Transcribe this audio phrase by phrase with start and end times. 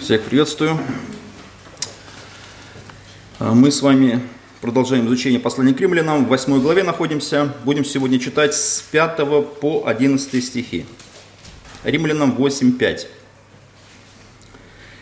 [0.00, 0.78] Всех приветствую.
[3.38, 4.20] А, мы с вами
[4.60, 6.26] продолжаем изучение послания к римлянам.
[6.26, 7.54] В 8 главе находимся.
[7.64, 9.16] Будем сегодня читать с 5
[9.60, 10.86] по 11 стихи.
[11.84, 13.06] Римлянам 8.5.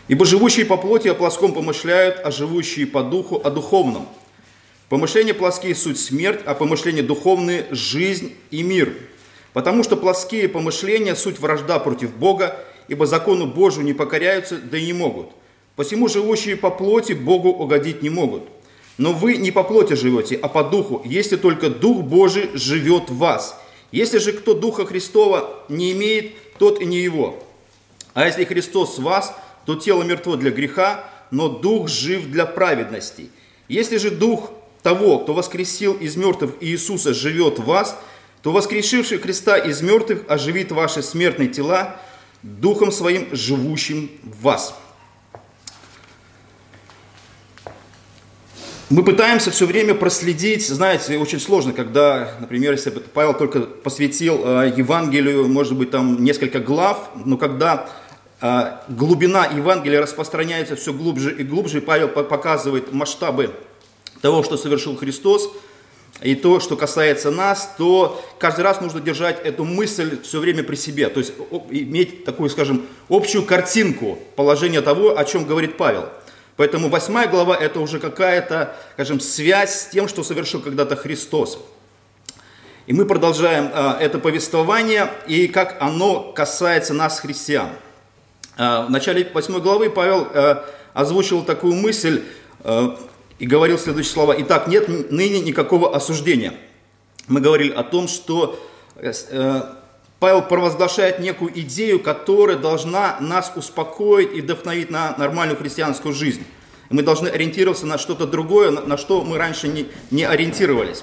[0.07, 4.07] «Ибо живущие по плоти о плоском помышляют, а живущие по духу о духовном.
[4.89, 8.93] Помышления плоские– суть смерть, а помышления духовные– жизнь и мир.
[9.53, 14.85] Потому что плоские помышления– суть вражда против Бога, ибо закону Божию не покоряются, да и
[14.85, 15.31] не могут.
[15.75, 18.43] Посему живущие по плоти Богу угодить не могут.
[18.97, 23.17] Но вы не по плоти живете, а по духу, если только Дух Божий живет в
[23.17, 23.59] вас.
[23.91, 27.43] Если же кто Духа Христова не имеет, тот и не его.
[28.13, 33.29] А если Христос в вас, то тело мертво для греха, но Дух жив для праведности.
[33.67, 37.97] Если же Дух того, кто воскресил из мертвых Иисуса, живет в вас,
[38.41, 41.99] то воскрешивший Христа из мертвых оживит ваши смертные тела
[42.45, 44.75] Духом Своим, живущим в вас.
[48.91, 54.43] Мы пытаемся все время проследить, знаете, очень сложно, когда, например, если бы Павел только посвятил
[54.45, 57.89] э, Евангелию, может быть, там несколько глав, но когда
[58.41, 63.55] э, глубина Евангелия распространяется все глубже и глубже, Павел показывает масштабы
[64.21, 65.51] того, что совершил Христос,
[66.21, 70.75] и то, что касается нас, то каждый раз нужно держать эту мысль все время при
[70.75, 71.33] себе, то есть
[71.69, 76.09] иметь такую, скажем, общую картинку положения того, о чем говорит Павел.
[76.55, 81.59] Поэтому восьмая глава– это уже какая-то, скажем, связь с тем, что совершил когда-то Христос.
[82.87, 87.69] И мы продолжаем а, это повествование, и как оно касается нас, христиан.
[88.57, 92.23] А, в начале восьмой главы Павел а, озвучил такую мысль,
[93.39, 94.35] и говорил следующие слова.
[94.37, 96.53] Итак, нет ныне никакого осуждения.
[97.27, 98.59] Мы говорили о том, что
[98.95, 99.61] э, э,
[100.19, 106.45] Павел провозглашает некую идею, которая должна нас успокоить и вдохновить на нормальную христианскую жизнь.
[106.89, 111.01] Мы должны ориентироваться на что-то другое, на что мы раньше не, не ориентировались.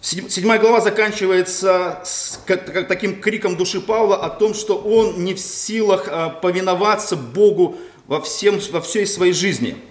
[0.00, 2.40] Седьмая глава заканчивается с
[2.88, 8.20] таким криком души Павла о том, что он не в силах э, повиноваться Богу во,
[8.20, 9.76] всем, во всей своей жизни–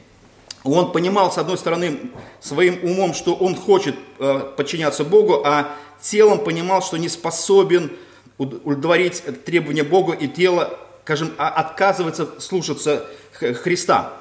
[0.64, 2.00] он понимал, с одной стороны,
[2.40, 7.92] своим умом, что он хочет э, подчиняться Богу, а телом понимал, что не способен
[8.38, 14.14] удовлетворить требования Бога, и тело, скажем, а, отказывается слушаться Христа.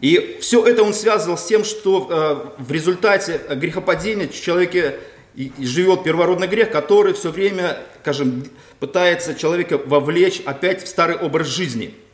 [0.00, 2.08] И все это он связывал с тем, что
[2.58, 4.98] э, в результате грехопадения в человеке
[5.58, 8.44] живет первородный грех, который все время, скажем,
[8.80, 11.94] пытается человека вовлечь опять в старый образ жизни–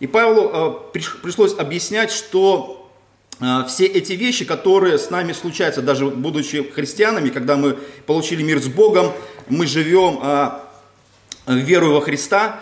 [0.00, 2.88] и Павлу э, пришлось объяснять, что
[3.40, 7.76] э, все эти вещи, которые с нами случаются, даже будучи христианами, когда мы
[8.06, 9.12] получили мир с Богом,
[9.48, 10.50] мы живем э,
[11.48, 12.60] верою во Христа,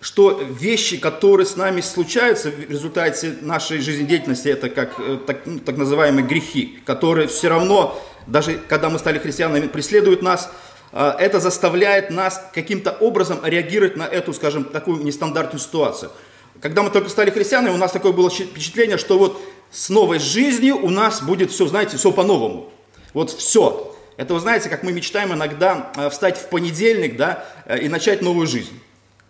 [0.00, 5.76] что вещи, которые с нами случаются в результате нашей жизнедеятельности, это как так, ну, так
[5.76, 10.50] называемые грехи, которые все равно, даже когда мы стали христианами, преследуют нас,
[10.90, 16.10] это заставляет нас каким-то образом реагировать на эту, скажем, такую нестандартную ситуацию–
[16.62, 19.42] когда мы только стали христианами, у нас такое было впечатление, что вот
[19.72, 22.72] с новой жизнью у нас будет все, знаете, все по-новому.
[23.12, 23.94] Вот все.
[24.16, 28.22] Это вы знаете, как мы мечтаем иногда э, встать в понедельник, да, э, и начать
[28.22, 28.78] новую жизнь.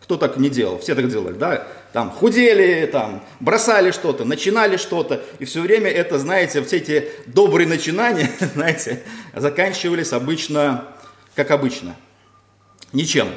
[0.03, 0.78] Кто так не делал?
[0.78, 1.66] Все так делали, да?
[1.94, 7.66] Там худели, там бросали что-то, начинали что-то, и все время это, знаете, все эти добрые
[7.66, 9.04] начинания, знаете,
[9.34, 10.84] заканчивались обычно,
[11.34, 11.97] как обычно,
[12.92, 13.28] ничем.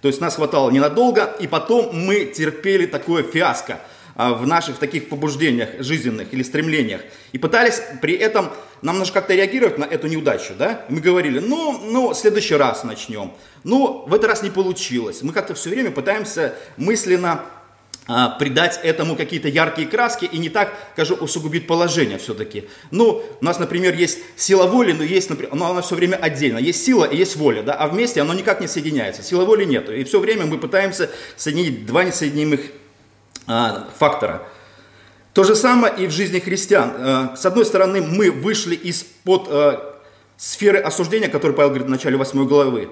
[0.00, 3.80] То есть нас хватало ненадолго, и потом мы терпели такое фиаско
[4.16, 7.02] а, в наших таких побуждениях жизненных или стремлениях.
[7.32, 8.50] И пытались при этом,
[8.82, 10.84] нам нужно как-то реагировать на эту неудачу, да?
[10.88, 13.32] Мы говорили, ну, ну, в следующий раз начнем.
[13.62, 15.22] Ну, в этот раз не получилось.
[15.22, 17.42] Мы как-то все время пытаемся мысленно
[18.06, 22.64] придать этому какие-то яркие краски и не так, скажу, усугубить положение все-таки.
[22.90, 26.58] Ну, у нас, например, есть сила воли, но есть, например, но она все время отдельно.
[26.58, 29.22] Есть сила и есть воля, да, а вместе оно никак не соединяется.
[29.22, 29.94] Сила воли нету.
[29.94, 32.60] И все время мы пытаемся соединить два несоединимых
[33.46, 34.42] а, фактора.
[35.32, 36.92] То же самое и в жизни христиан.
[36.96, 40.00] А, с одной стороны, мы вышли из-под а,
[40.36, 42.90] сферы осуждения, которую Павел говорит в начале 8 главы.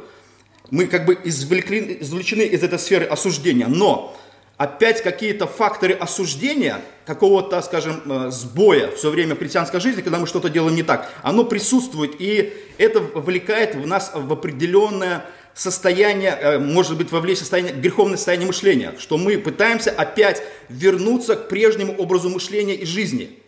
[0.70, 4.16] Мы как бы извлекли, извлечены из этой сферы осуждения, но
[4.58, 10.26] опять какие-то факторы осуждения, какого-то, скажем, э, сбоя все время в христианской жизни, когда мы
[10.26, 15.24] что-то делаем не так, оно присутствует, и это вовлекает в нас в определенное
[15.54, 21.48] состояние, э, может быть, вовлечь состояние, греховное состояние мышления, что мы пытаемся опять вернуться к
[21.48, 23.38] прежнему образу мышления и жизни.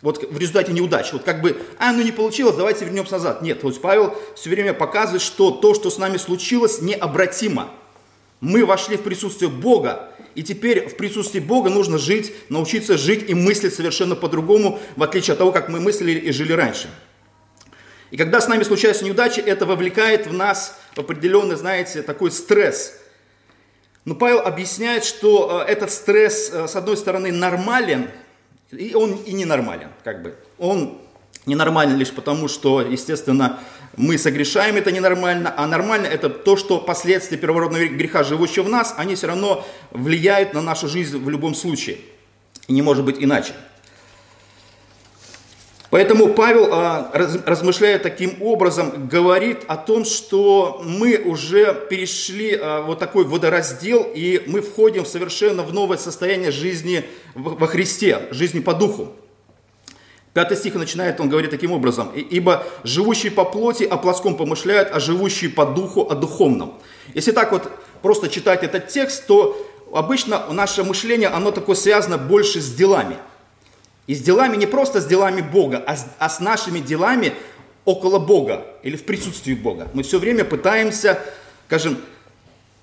[0.00, 1.12] Вот в результате неудачи.
[1.12, 3.42] Вот как бы, а, ну не получилось, давайте вернемся назад.
[3.42, 7.70] Нет, вот Павел все время показывает, что то, что с нами случилось, необратимо.
[8.40, 13.34] Мы вошли в присутствие Бога, и теперь в присутствии Бога нужно жить, научиться жить и
[13.34, 16.88] мыслить совершенно по-другому, в отличие от того, как мы мыслили и жили раньше.
[18.10, 22.94] И когда с нами случаются неудачи, это вовлекает в нас в определенный, знаете, такой стресс.
[24.04, 28.10] Но Павел объясняет, что э, этот стресс, э, с одной стороны, нормален,
[28.70, 30.36] и он и ненормален, как бы.
[30.58, 31.00] Он
[31.46, 33.60] ненормален лишь потому, что, естественно,
[33.96, 38.94] мы согрешаем, это ненормально, а нормально это то, что последствия первородного греха, живущего в нас,
[38.96, 41.98] они все равно влияют на нашу жизнь в любом случае.
[42.66, 43.52] И не может быть иначе.
[45.90, 47.12] Поэтому Павел, а,
[47.46, 54.42] размышляя таким образом, говорит о том, что мы уже перешли а, вот такой водораздел, и
[54.48, 57.04] мы входим совершенно в новое состояние жизни
[57.36, 59.12] во Христе, жизни по духу.
[60.34, 62.10] Пятый стих начинает, он говорит таким образом.
[62.12, 66.74] «Ибо живущие по плоти о плоском помышляют, а живущие по духу о духовном».
[67.14, 67.70] Если так вот
[68.02, 69.56] просто читать этот текст, то
[69.92, 73.16] обычно наше мышление, оно такое связано больше с делами.
[74.08, 77.32] И с делами не просто с делами Бога, а с, а с нашими делами
[77.84, 79.88] около Бога или в присутствии Бога.
[79.94, 81.20] Мы все время пытаемся,
[81.68, 81.98] скажем,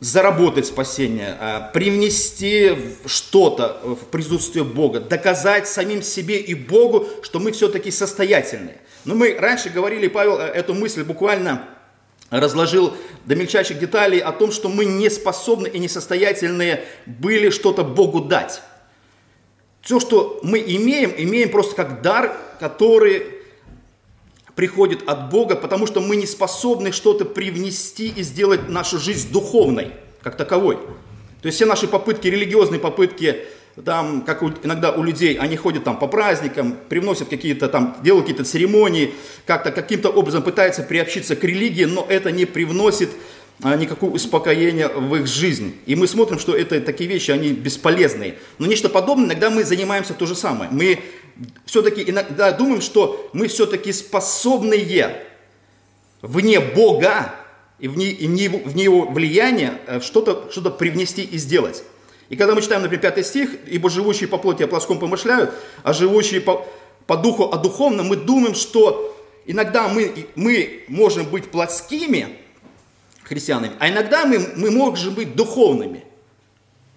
[0.02, 2.76] заработать спасение, а, привнести
[3.06, 8.78] что-то в присутствие Бога, доказать самим себе и Богу, что мы все-таки состоятельные.
[9.06, 11.68] Но мы раньше говорили, Павел э, эту мысль буквально
[12.32, 12.96] разложил
[13.26, 18.64] до мельчайших деталей о том, что мы не способны и несостоятельные были что-то Богу дать.
[19.82, 23.41] Все, что мы имеем, имеем просто как дар, который
[24.56, 29.92] приходит от Бога, потому что мы не способны что-то привнести и сделать нашу жизнь духовной,
[30.22, 30.78] как таковой.
[31.42, 33.38] То есть все наши попытки, религиозные попытки,
[33.86, 38.44] там, как иногда у людей, они ходят там по праздникам, привносят какие-то там, делают какие-то
[38.44, 39.14] церемонии,
[39.46, 43.10] как-то каким-то образом пытаются приобщиться к религии, но это не привносит
[43.64, 45.76] а, никакого успокоения в их жизнь.
[45.86, 48.36] И мы смотрим, что это такие вещи, они бесполезные.
[48.58, 50.70] Но нечто подобное, иногда мы занимаемся то же самое.
[50.72, 51.00] Мы
[51.66, 55.26] все-таки иногда думаем, что мы все-таки способные
[56.22, 57.34] вне Бога
[57.80, 61.84] и вне, и вне его влияния э, что-то что привнести и сделать.
[62.30, 65.92] И когда мы читаем, например, пятый стих, «Ибо живущие по плоти о плоском помышляют, а
[65.92, 66.66] живущие по,
[67.06, 72.38] по духу о духовном», мы думаем, что иногда мы, мы можем быть плотскими
[73.24, 76.06] христианами, а иногда мы, мы можем быть духовными.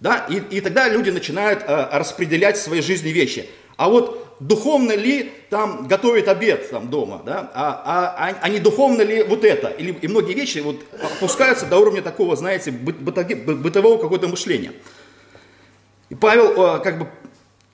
[0.00, 0.26] Да?
[0.28, 3.48] И, и тогда люди начинают э, распределять в своей жизни вещи.
[3.76, 8.58] А вот духовно ли там готовит обед там дома, да, а, а, а, а не
[8.58, 9.68] духовно ли вот это.
[9.68, 14.72] Или, и многие вещи вот опускаются до уровня такого, знаете, бытового какого-то мышления.
[16.10, 17.08] И Павел как бы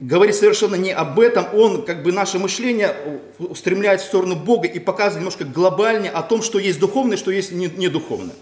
[0.00, 2.96] говорит совершенно не об этом, он как бы наше мышление
[3.38, 7.52] устремляет в сторону Бога и показывает немножко глобальнее о том, что есть духовное, что есть
[7.52, 8.34] недуховное.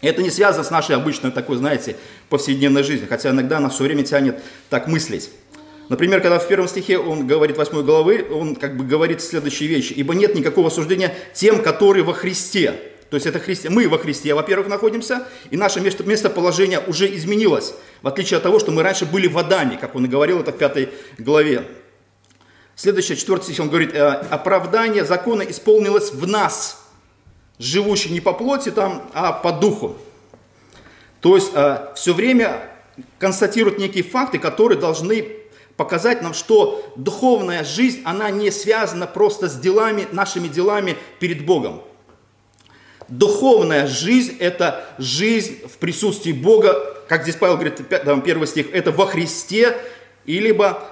[0.00, 1.96] Это не связано с нашей обычной такой, знаете,
[2.28, 4.40] повседневной жизнью, хотя иногда нас все время тянет
[4.70, 5.30] так мыслить.
[5.88, 9.94] Например, когда в первом стихе он говорит 8 главы, он как бы говорит следующие вещи.
[9.94, 12.74] «Ибо нет никакого осуждения тем, которые во Христе».
[13.10, 13.70] То есть это христи...
[13.70, 16.04] мы во Христе, во-первых, находимся, и наше место...
[16.04, 20.08] местоположение уже изменилось, в отличие от того, что мы раньше были водами, как он и
[20.08, 21.66] говорил это в пятой главе.
[22.76, 26.86] Следующее, четвертый стих, он говорит, «Э, оправдание закона исполнилось в нас,
[27.58, 29.96] живущий не по плоти там, а по духу.
[31.20, 32.68] То есть э, все время
[33.18, 35.38] констатируют некие факты, которые должны
[35.78, 41.82] показать нам, что духовная жизнь, она не связана просто с делами, нашими делами перед Богом.
[43.06, 46.74] Духовная жизнь– это жизнь в присутствии Бога,
[47.08, 49.78] как здесь Павел говорит, там, первый стих, это во Христе,
[50.26, 50.82] и либо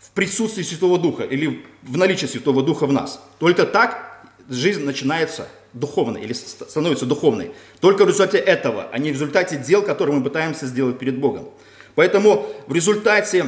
[0.00, 3.22] в присутствии Святого Духа, или в наличии Святого Духа в нас.
[3.38, 7.52] Только так жизнь начинается духовной, или становится духовной.
[7.80, 11.48] Только в результате этого, а не в результате дел, которые мы пытаемся сделать перед Богом.
[11.94, 13.46] Поэтому в результате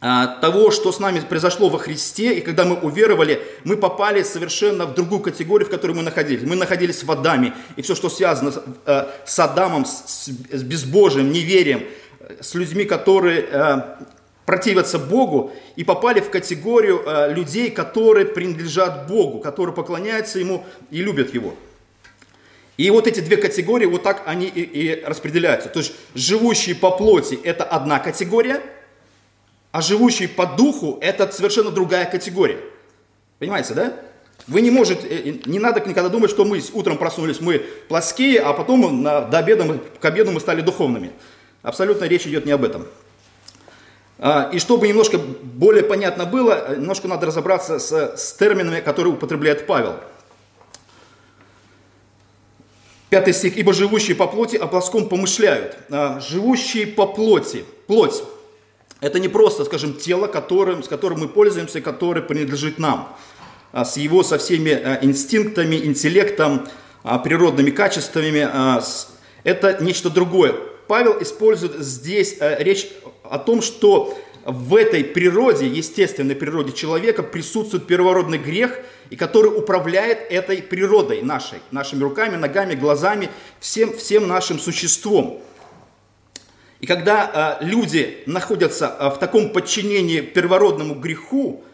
[0.00, 4.94] того, что с нами произошло во Христе, и когда мы уверовали, мы попали совершенно в
[4.94, 6.44] другую категорию, в которой мы находились.
[6.44, 11.82] Мы находились в Адаме, и все, что связано с, э, Адамом, с, безбожием, неверием,
[12.40, 13.76] с людьми, которые э,
[14.46, 21.02] противятся Богу, и попали в категорию э, людей, которые принадлежат Богу, которые поклоняются Ему и
[21.02, 21.54] любят Его.
[22.76, 25.68] И вот эти две категории, вот так они и, и распределяются.
[25.68, 28.62] То есть живущие по плоти– это одна категория–
[29.78, 32.58] а живущий по духу– это совершенно другая категория.
[33.38, 33.94] Понимаете, да?
[34.48, 38.54] Вы не можете, э, не надо никогда думать, что мы утром проснулись, мы плоские, а
[38.54, 41.12] потом на, до обеда, к обеду мы стали духовными.
[41.62, 42.88] Абсолютно речь идет не об этом.
[44.18, 49.68] А, и чтобы немножко более понятно было, немножко надо разобраться с, с терминами, которые употребляет
[49.68, 49.94] Павел.
[53.10, 53.56] Пятый стих.
[53.56, 55.78] «Ибо живущие по плоти о плоском помышляют».
[55.88, 57.64] А, живущие по плоти.
[57.86, 58.24] Плоть.
[59.00, 63.16] Это не просто, скажем, тело, которым, с которым мы пользуемся, которое принадлежит нам.
[63.72, 66.66] А, с его, со всеми а, инстинктами, интеллектом,
[67.04, 68.48] а, природными качествами.
[68.50, 68.82] А,
[69.44, 70.54] это нечто другое.
[70.88, 72.88] Павел использует здесь а, речь
[73.22, 78.78] о том, что в этой природе, естественной природе человека присутствует первородный грех,
[79.10, 85.42] и который управляет этой природой нашей, нашими руками, ногами, глазами, всем, всем нашим существом.
[86.80, 91.64] И когда э, люди находятся э, в таком подчинении первородному греху,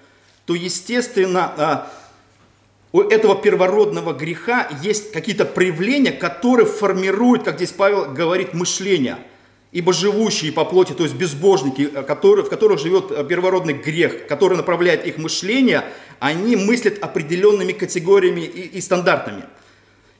[0.46, 8.12] то, естественно, э, у этого первородного греха есть какие-то проявления, которые формируют, как здесь Павел
[8.12, 9.18] говорит, мышление–
[9.75, 15.04] Ибо живущие по плоти, то есть безбожники, которые, в которых живет первородный грех, который направляет
[15.04, 15.82] их мышление,
[16.20, 19.46] они мыслят определенными категориями и, и стандартами.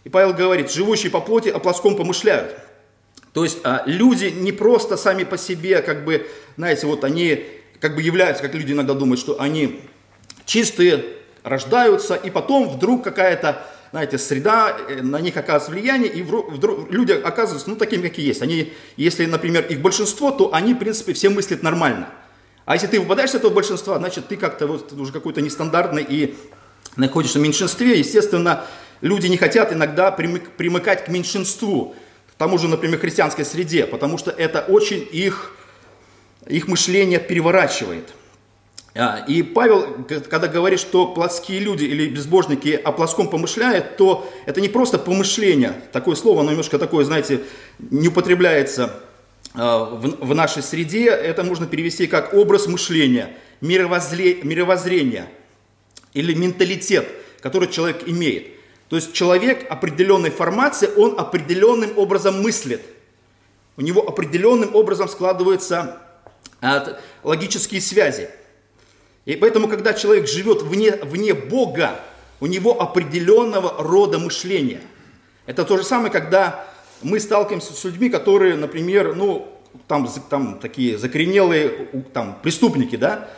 [0.03, 2.57] И Павел говорит, живущие по плоти о плоском помышляют.
[3.35, 6.27] То есть а, люди не просто сами по себе, как бы,
[6.57, 7.45] знаете, вот они
[7.81, 9.83] как бы являются, как люди иногда думают, что они
[10.47, 11.05] чистые,
[11.43, 17.13] рождаются, и потом вдруг какая-то знаете, среда э, на них оказывает влияние, и вдруг люди
[17.13, 18.43] оказываются, ну, такими, какие есть.
[18.43, 22.09] Они, если, например, их большинство, то они, в принципе, все мыслят нормально.
[22.65, 26.35] А если ты выпадаешь с этого большинства, значит, ты как-то вот уже какой-то нестандартный и
[26.97, 27.97] находишься в меньшинстве.
[27.97, 28.65] Естественно,
[29.01, 31.95] люди не хотят иногда примыкать к меньшинству,
[32.35, 35.55] к тому же, например, христианской среде, потому что это очень их,
[36.47, 38.15] их мышление переворачивает–
[38.97, 44.61] а, и Павел, когда говорит, что плотские люди или безбожники о плоском помышляют, то это
[44.61, 45.75] не просто помышление.
[45.91, 47.41] Такое слово, оно немножко такое, знаете,
[47.79, 48.95] не употребляется
[49.55, 51.07] а, в нашей среде.
[51.07, 55.27] Это можно перевести как образ мышления, мировоззрение
[56.13, 57.09] или менталитет,
[57.41, 58.47] который человек имеет.
[58.89, 62.83] То есть человек определенной формации, он определенным образом мыслит.
[63.77, 66.01] У него определенным образом складываются
[66.61, 68.29] а, логические связи.
[69.25, 72.01] И поэтому, когда человек живет вне, вне Бога,
[72.41, 74.83] у него определенного рода мышления.
[75.47, 76.67] Это то же самое, когда
[77.03, 79.49] мы сталкиваемся с людьми, которые, например, ну,
[79.89, 83.29] там, там такие закоренелые там, преступники, да,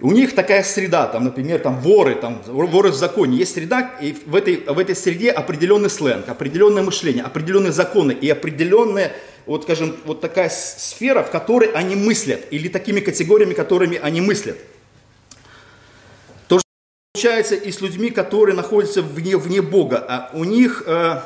[0.00, 3.36] у них такая среда, там, например, там воры, там, воры в законе.
[3.36, 8.28] Есть среда, и в этой, в этой среде определенный сленг, определенное мышление, определенные законы и
[8.30, 9.12] определенная,
[9.46, 14.58] вот, скажем, вот такая сфера, в которой они мыслят, или такими категориями, которыми они мыслят
[17.18, 20.04] получается и с людьми, которые находятся вне, вне Бога.
[20.08, 21.20] А у них э,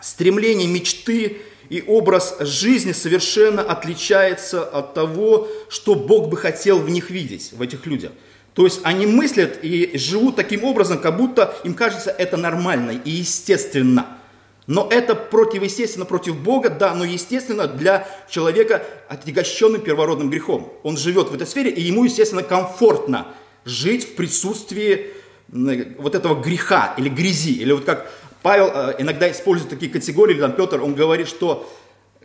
[0.00, 1.38] стремление, мечты
[1.70, 7.62] и образ жизни совершенно отличается от того, что Бог бы хотел в них видеть, в
[7.62, 8.12] этих людях.
[8.54, 13.10] То есть они мыслят и живут таким образом, как будто им кажется это нормально и
[13.10, 14.18] естественно.
[14.66, 20.72] Но это противоестественно против Бога, да, но естественно для человека, отягощенным первородным грехом.
[20.82, 23.28] Он живет в этой сфере, и ему, естественно, комфортно
[23.64, 25.06] жить в присутствии
[25.48, 27.52] вот этого греха или грязи.
[27.52, 28.10] Или вот как
[28.48, 31.70] Павел э, иногда использует такие категории, или там Петр, он говорит, что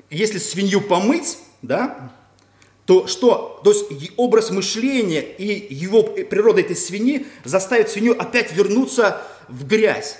[0.09, 2.13] если свинью помыть, да,
[2.85, 3.59] то что?
[3.65, 10.17] То есть образ мышления и его природа этой свиньи заставит свинью опять вернуться в грязь.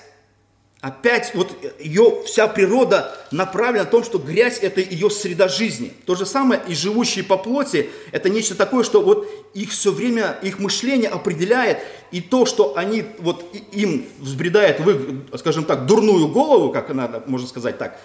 [0.84, 5.94] Опять вот ее вся природа направлена на том, что грязь это ее среда жизни.
[6.06, 10.38] То же самое и живущие по плоти, это нечто такое, что вот их все время,
[10.42, 11.78] их мышление определяет,
[12.12, 17.24] и то, что они, вот им взбредает в их, скажем так, дурную голову, как надо,
[17.28, 17.98] можно сказать так,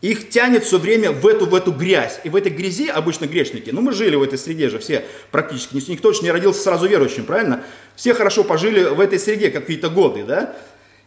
[0.00, 2.20] их тянет все время в эту, в эту грязь.
[2.24, 5.76] И в этой грязи обычно грешники, ну мы жили в этой среде же все практически,
[5.90, 7.62] никто же не родился сразу верующим, правильно?
[7.94, 10.56] Все хорошо пожили в этой среде какие-то годы, да?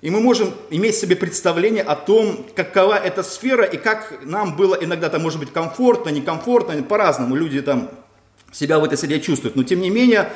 [0.02, 4.76] И мы можем иметь себе представление о том, какова эта сфера и как нам было
[4.76, 7.92] иногда там может быть комфортно, некомфортно, по-разному люди там
[8.52, 9.56] себя в этой среде чувствуют.
[9.56, 10.32] Но тем не менее,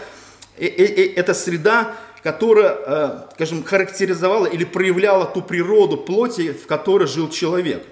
[0.57, 7.07] э, э, э, это среда, которая, скажем, характеризовала или проявляла ту природу плоти, в которой
[7.07, 7.85] жил человек.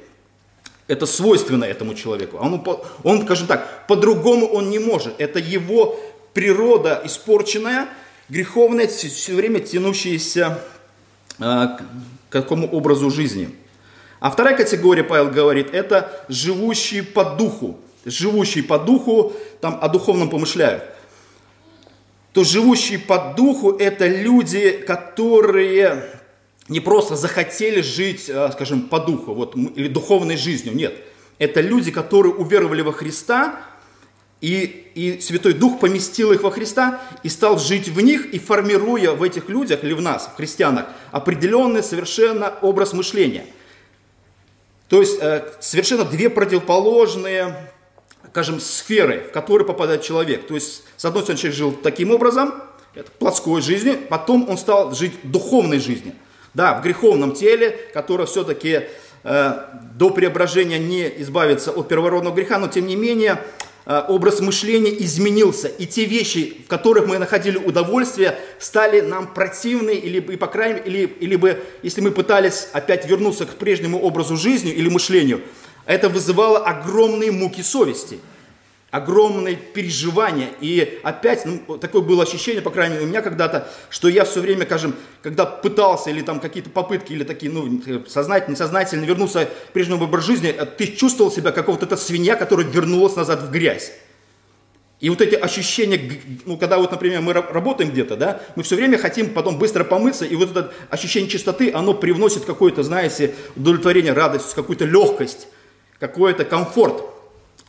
[0.88, 2.38] Это свойственно этому человеку.
[2.38, 2.64] Он,
[3.04, 5.14] он скажем так, по-другому он не может.
[5.20, 6.00] Это его
[6.34, 7.88] природа испорченная,
[8.28, 10.60] греховная, все время тянущаяся
[11.38, 11.82] к
[12.30, 13.50] какому образу жизни.
[14.20, 17.80] А вторая категория, Павел говорит, это живущие по духу.
[18.06, 20.84] Живущие по духу, там о духовном помышляют.
[22.34, 26.04] То живущие по духу это люди, которые
[26.68, 30.96] не просто захотели жить, скажем, по духу, вот, или духовной жизнью, нет.
[31.38, 33.60] Это люди, которые уверовали во Христа,
[34.44, 39.14] и, и Святой Дух поместил их во Христа и стал жить в них, и формируя
[39.14, 43.46] в этих людях или в нас, в христианах, определенный совершенно образ мышления.
[44.90, 47.70] То есть э, совершенно две противоположные,
[48.32, 50.46] скажем, сферы, в которые попадает человек.
[50.46, 52.54] То есть, с одной стороны, человек жил таким образом,
[52.96, 56.16] это плотской жизни, потом он стал жить духовной жизнью.
[56.54, 58.82] Да, в греховном теле, которое все-таки
[59.24, 59.54] э,
[59.96, 63.42] до преображения не избавится от первородного греха, но тем не менее
[63.86, 70.20] образ мышления изменился, и те вещи, в которых мы находили удовольствие, стали нам противны, или,
[70.20, 74.72] и по крайней или, или бы, если мы пытались опять вернуться к прежнему образу жизни
[74.72, 75.42] или мышлению,
[75.86, 78.20] это вызывало огромные муки совести–
[78.94, 80.50] огромные переживания.
[80.62, 84.40] И опять, ну, такое было ощущение, по крайней мере, у меня когда-то, что я все
[84.40, 89.72] время, скажем, когда пытался, или там какие-то попытки, или такие, ну, сознательно, несознательно вернуться к
[89.74, 93.50] прежнему образу жизни, э, ты чувствовал себя, как вот эта свинья, которая вернулась назад в
[93.50, 93.94] грязь.
[95.00, 96.00] И вот эти ощущения,
[96.46, 100.24] ну, когда вот, например, мы работаем где-то, да, мы все время хотим потом быстро помыться,
[100.24, 105.48] и вот это ощущение чистоты, оно привносит какое-то, знаете, удовлетворение, радость, какую-то легкость,
[105.98, 107.13] какой-то комфорт.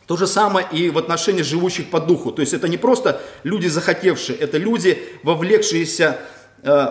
[0.07, 2.31] То же самое и в отношении живущих по духу.
[2.31, 6.19] То есть это не просто люди захотевшие, это люди, вовлекшиеся
[6.61, 6.87] э,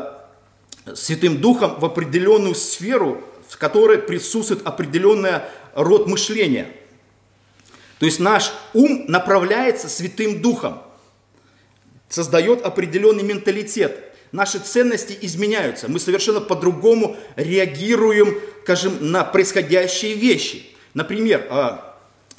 [0.95, 5.43] Святым Духом в определенную сферу, в которой присутствует определенный
[5.75, 6.69] род мышления.
[8.01, 10.83] То есть наш ум направляется Святым Духом,
[12.09, 14.13] создает определенный менталитет.
[14.33, 15.89] Наши ценности изменяются.
[15.89, 20.67] Мы совершенно по-другому реагируем, скажем, на происходящие вещи.
[20.93, 21.94] Например, э,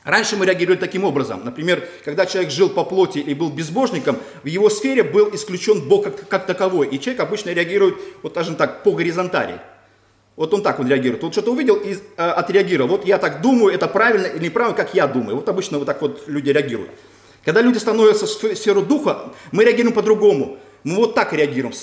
[0.06, 1.44] Раньше мы реагировали таким образом.
[1.44, 6.04] Например, когда человек жил по плоти и был безбожником, в его сфере был исключен Бог
[6.04, 6.88] как, как таковой.
[6.88, 9.60] И человек обычно реагирует, вот скажем так, по горизонтали.
[10.36, 11.24] Вот он так вот реагирует.
[11.24, 12.90] Вот что-то увидел и э, отреагировал.
[12.90, 15.38] Вот я так думаю, это правильно или неправильно, как я думаю.
[15.38, 16.92] Вот обычно вот так вот люди реагируют.
[17.44, 20.60] Когда люди становятся в сферу духа, мы реагируем по-другому.
[20.84, 21.74] Мы вот так реагируем.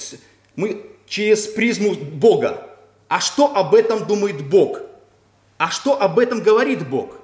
[0.55, 2.69] Мы через призму Бога.
[3.09, 4.79] А что об этом думает Бог?
[5.59, 7.22] А что об этом говорит Бог?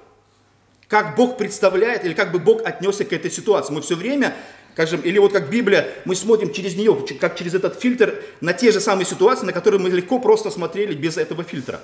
[0.89, 3.71] Как Бог представляет или как бы Бог отнесся к этой ситуации.
[3.71, 4.35] Мы все время,
[4.73, 8.71] скажем, или вот как Библия, мы смотрим через нее, как через этот фильтр на те
[8.71, 11.79] же самые ситуации, на которые мы легко просто смотрели без этого фильтра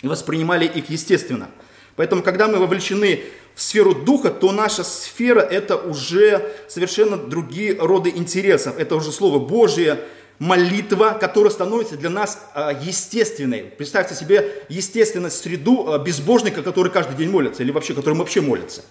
[0.00, 1.50] и воспринимали их естественно.
[1.96, 8.12] Поэтому, когда мы вовлечены в сферу духа, то наша сфера это уже совершенно другие роды
[8.14, 8.78] интересов.
[8.78, 9.98] Это уже Слово Божие,
[10.38, 13.60] молитва, которая становится для нас а, естественной.
[13.62, 18.82] Представьте себе естественную среду а, безбожника, который каждый день молится, или вообще, которым вообще молится.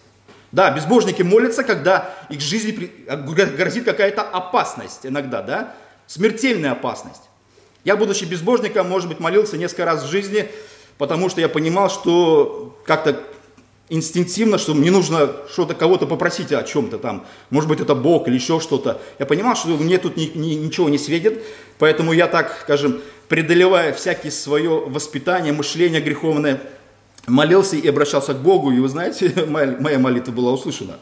[0.51, 5.75] Да, безбожники молятся, когда их жизни а, грозит какая-то опасность иногда, да,
[6.07, 7.23] смертельная опасность.
[7.83, 10.49] Я, будучи безбожником, может быть, молился несколько раз в жизни,
[10.97, 13.21] потому что я понимал, что как-то
[13.89, 17.25] инстинктивно, что мне нужно что-то кого-то попросить о чем-то там.
[17.49, 18.99] Может быть, это Бог или еще что-то.
[19.19, 21.43] Я понимал, что мне тут ни, ни, ничего не светит,
[21.77, 26.61] поэтому я так, скажем, преодолевая всякие свое воспитание, мышление греховное,
[27.27, 30.97] молился и обращался к Богу, и вы знаете, моя, моя молитва была услышана.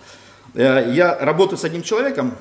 [0.54, 2.36] Э, я работаю с одним человеком,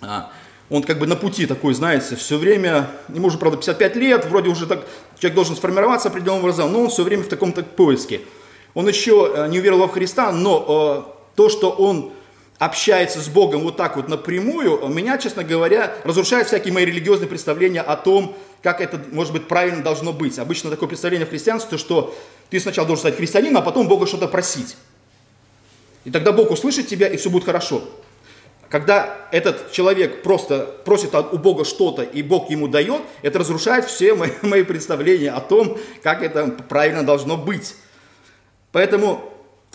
[0.00, 0.30] а,
[0.68, 4.48] он как бы на пути такой, знаете, все время, ему уже, правда, 55 лет, вроде
[4.48, 4.84] уже так,
[5.18, 8.22] человек должен сформироваться определенным образом, но он все время в таком-то поиске
[8.76, 12.12] он еще э, не уверовал в Христа, но э, то, что он
[12.58, 17.80] общается с Богом вот так вот напрямую, меня, честно говоря, разрушает всякие мои религиозные представления
[17.80, 20.38] о том, как это, может быть, правильно должно быть.
[20.38, 22.14] Обычно такое представление в христианстве, что
[22.50, 24.76] ты сначала должен стать христианином, а потом Бога что-то просить.
[26.04, 27.82] И тогда Бог услышит тебя, и все будет хорошо.
[28.68, 34.14] Когда этот человек просто просит у Бога что-то, и Бог ему дает, это разрушает все
[34.14, 37.74] мои, мои представления о том, как это правильно должно быть.
[38.72, 39.32] Поэтому,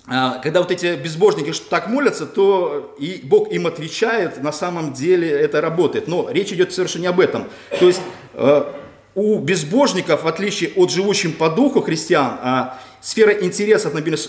[0.07, 5.29] а, когда вот эти безбожники так молятся, то и Бог им отвечает, на самом деле
[5.29, 6.07] это работает.
[6.07, 7.45] Но речь идет совершенно не об этом.
[7.79, 8.01] То есть
[8.33, 8.75] а,
[9.15, 14.19] у безбожников, в отличие от живущих по духу христиан, а, сфера интересов, например,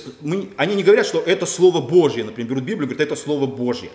[0.56, 3.90] они не говорят, что это Слово Божье, например, берут Библию, говорят, это Слово Божье.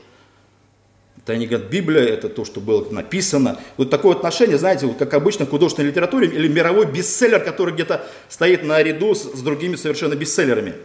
[1.27, 3.59] Это они говорят, Библия– это то, что было написано.
[3.75, 8.07] Вот такое отношение, знаете, вот как обычно в художественной литературе или мировой бестселлер, который где-то
[8.29, 10.75] стоит наряду с, с другими совершенно бестселлерами.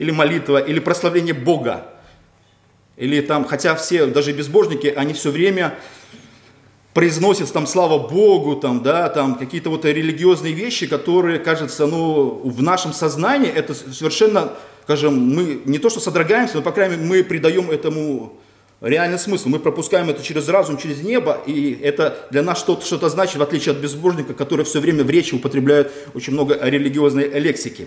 [0.00, 1.86] Или молитва, или прославление Бога.
[2.96, 5.78] Или там, хотя все, даже безбожники, они все время
[6.94, 12.60] произносят там слава Богу, там, да, там какие-то вот религиозные вещи, которые, кажется, ну, в
[12.60, 17.22] нашем сознании это совершенно, скажем, мы не то что содрогаемся, но, по крайней мере, мы
[17.22, 18.40] придаем этому
[18.82, 19.48] реальный смысл.
[19.48, 23.42] Мы пропускаем это через разум, через небо, и это для нас что-то что значит, в
[23.42, 27.86] отличие от безбожника, который все время в речи употребляет очень много религиозной лексики.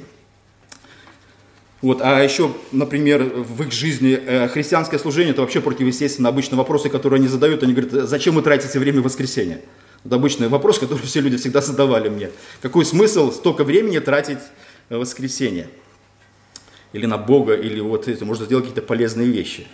[1.82, 6.30] Вот, а еще, например, в их жизни э, христианское служение это вообще противоестественно.
[6.30, 9.62] Обычно вопросы, которые они задают, они говорят, зачем вы тратите время в воскресенье?
[10.04, 12.32] Это обычный вопрос, который все люди всегда задавали мне.
[12.62, 14.40] Какой смысл столько времени тратить
[14.90, 15.68] в воскресенье?
[16.96, 19.68] или на Бога, или вот это, можно сделать какие-то полезные вещи.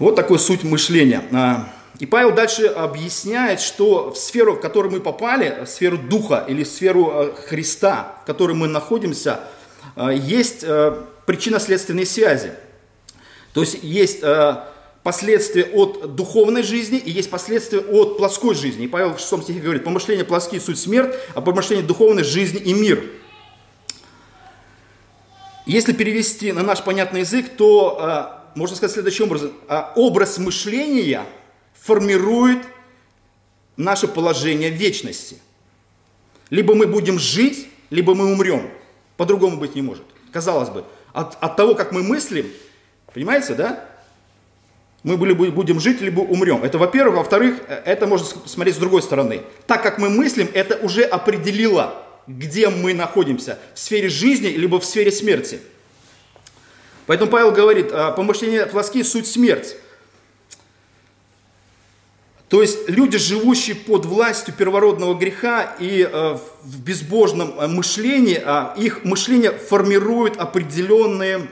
[0.00, 1.22] Вот такой суть мышления.
[1.30, 6.42] А, и Павел дальше объясняет, что в сферу, в которую мы попали, в сферу Духа
[6.48, 9.40] или в сферу э, Христа, в которой мы находимся,
[9.96, 12.52] э, есть э, причинно-следственные связи.
[13.52, 14.22] То есть есть
[15.02, 18.84] последствия от духовной жизни и есть последствия от плоской жизни.
[18.84, 22.72] И Павел в 6 стихе говорит, помышления плоские– суть смерть, а помышления духовной– жизнь и
[22.72, 23.04] мир.
[25.66, 29.52] Если перевести на наш понятный язык, то можно сказать следующим образом.
[29.96, 31.24] Образ мышления–
[31.80, 32.58] формирует
[33.76, 35.38] наше положение вечности.
[36.50, 38.70] Либо мы будем жить, либо мы умрем.
[39.16, 40.04] По-другому быть не может.
[40.32, 42.46] Казалось бы, от, от того, как мы мыслим,
[43.12, 43.86] понимаете, да?
[45.02, 46.62] Мы были, будем жить, либо умрем.
[46.62, 47.16] Это во-первых.
[47.16, 49.42] Во-вторых, это можно смотреть с другой стороны.
[49.66, 53.58] Так как мы мыслим, это уже определило, где мы находимся.
[53.74, 55.60] В сфере жизни, либо в сфере смерти.
[57.10, 59.74] Поэтому Павел говорит, «А, помышления плоские– суть смерть.
[62.48, 68.80] То есть люди, живущие под властью первородного греха и э, в безбожном э, мышлении, э,
[68.80, 71.50] их мышление формирует определенные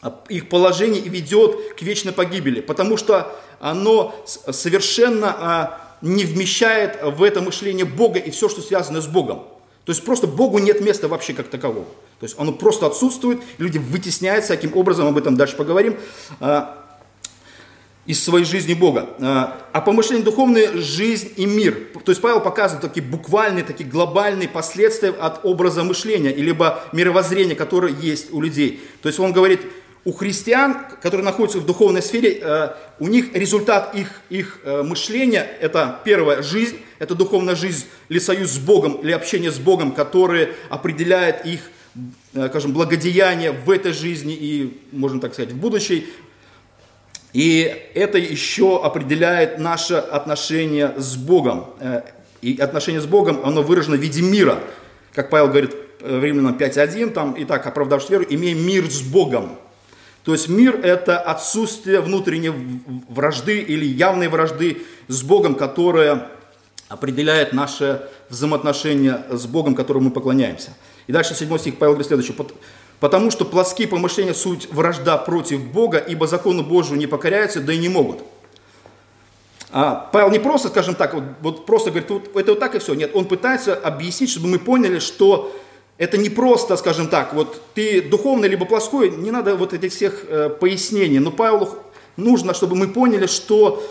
[0.00, 7.20] э, их положение и ведет к вечной погибели, потому что оно совершенно не вмещает в
[7.24, 9.42] это мышление Бога и все, что связано с Богом.
[9.84, 11.86] То есть просто Богу нет места вообще как такового.
[12.20, 15.96] То есть оно просто отсутствует, люди вытесняются, каким образом, об этом дальше поговорим.
[16.40, 16.66] Э,
[18.06, 19.08] из своей жизни Бога.
[19.20, 21.88] А, а помышление духовное– жизнь и мир.
[22.04, 27.94] То есть Павел показывает такие буквальные, такие глобальные последствия от образа мышления, либо мировоззрения, которое
[27.94, 28.82] есть у людей.
[29.00, 29.60] То есть он говорит,
[30.04, 35.46] у христиан, которые находятся в духовной сфере, а, у них результат их, их а, мышления–
[35.60, 40.50] это первое– жизнь, это духовная жизнь или союз с Богом, или общение с Богом, которое
[40.68, 41.60] определяет их
[42.32, 46.08] скажем, благодеяние в этой жизни и, можно так сказать, в будущей,
[47.34, 51.66] и это еще определяет наше отношение с Богом.
[51.80, 52.02] Э,
[52.40, 54.60] и отношение с Богом, оно выражено в виде мира.
[55.12, 59.58] Как Павел говорит в Римлянам 5.1, там, итак, оправдавшись веру, имеем мир с Богом.
[60.24, 66.28] То есть мир– это отсутствие внутренней вражды или явной вражды с Богом, которая
[66.88, 70.70] определяет наше взаимоотношение с Богом, которому мы поклоняемся.
[71.06, 72.34] И дальше 7 стих Павел говорит следующее.
[73.00, 77.78] Потому что плоские помышления– суть вражда против Бога, ибо закону Божию не покоряются, да и
[77.78, 78.20] не могут.
[79.70, 82.78] А Павел не просто, скажем так, вот, вот просто говорит, вот, это вот так и
[82.78, 82.94] все.
[82.94, 85.54] Нет, он пытается объяснить, чтобы мы поняли, что
[85.96, 90.24] это не просто, скажем так, вот ты духовный либо плоской, не надо вот этих всех
[90.28, 91.20] э, пояснений.
[91.20, 91.70] Но Павлу
[92.16, 93.84] нужно, чтобы мы поняли, что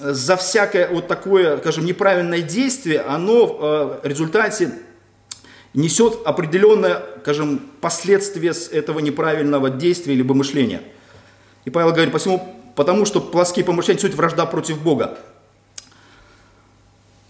[0.00, 4.72] э, за всякое вот такое, скажем, неправильное действие, оно э, в результате
[5.72, 10.82] несет определенное, скажем, последствие с этого неправильного действия либо мышления.
[11.64, 15.18] И Павел говорит, посему, потому что плоские помышления– суть вражда против Бога.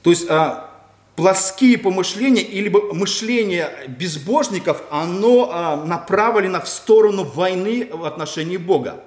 [0.02, 0.75] То есть а,
[1.16, 9.02] плоские помышления или мышление безбожников, оно а, направлено в сторону войны в отношении Бога.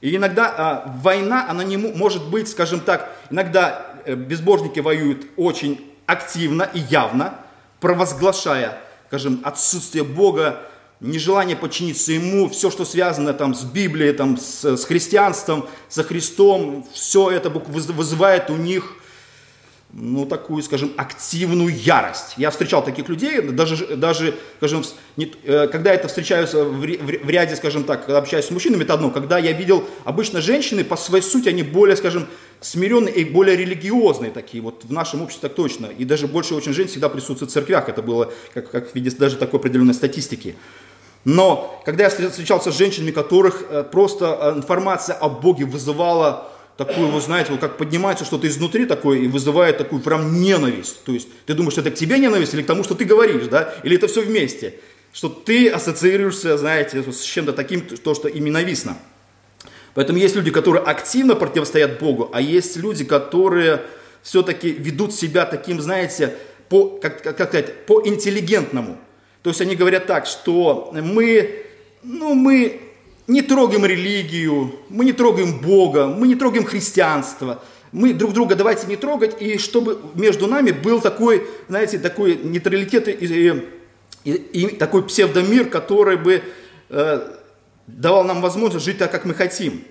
[0.00, 5.92] И иногда а, война, она не может быть, скажем так, иногда э, безбожники воюют очень
[6.06, 7.34] активно и явно,
[7.78, 8.78] провозглашая,
[9.08, 10.62] скажем, отсутствие Бога,
[11.00, 16.86] нежелание подчиниться Ему, все, что связано там, с Библией, там, с, с христианством, со Христом,
[16.92, 18.96] все это вызывает у них
[19.96, 22.34] ну, такую, скажем, активную ярость.
[22.36, 24.82] Я встречал таких людей, даже, даже скажем,
[25.16, 28.82] не, э, когда это встречаюсь в, в, в ряде, скажем так, когда общаюсь с мужчинами,
[28.82, 29.10] это одно.
[29.10, 32.26] Когда я видел, обычно женщины по своей сути, они более, скажем,
[32.60, 35.86] смиренные и более религиозные такие, вот в нашем обществе так точно.
[35.86, 39.36] И даже больше очень женщин всегда присутствует в церквях, это было как, как в даже
[39.36, 40.56] такой определенной статистики.
[41.24, 47.08] Но когда я встречался с женщинами, которых э, просто э, информация о Боге вызывала такую,
[47.08, 51.04] вы знаете, вот как поднимается что-то изнутри такое и вызывает такую прям ненависть.
[51.04, 53.74] То есть ты думаешь, это к тебе ненависть или к тому, что ты говоришь, да?
[53.82, 54.74] Или это все вместе?
[55.12, 58.98] Что ты ассоциируешься, знаете, с чем-то таким, то, что им ненавистно.
[59.94, 63.82] Поэтому есть люди, которые активно противостоят Богу, а есть люди, которые
[64.22, 66.34] все-таки ведут себя таким, знаете,
[66.68, 68.98] по, как, как сказать, по интеллигентному.
[69.42, 71.66] То есть они говорят так, что мы,
[72.02, 72.80] ну, мы
[73.26, 77.62] не трогаем религию, мы не трогаем Бога, мы не трогаем христианство.
[77.92, 83.08] Мы друг друга давайте не трогать, и чтобы между нами был такой, знаете, такой нейтралитет
[83.08, 83.68] и, и,
[84.24, 86.42] и, и такой псевдомир, который бы
[86.90, 87.32] э,
[87.86, 89.84] давал нам возможность жить так, как мы хотим.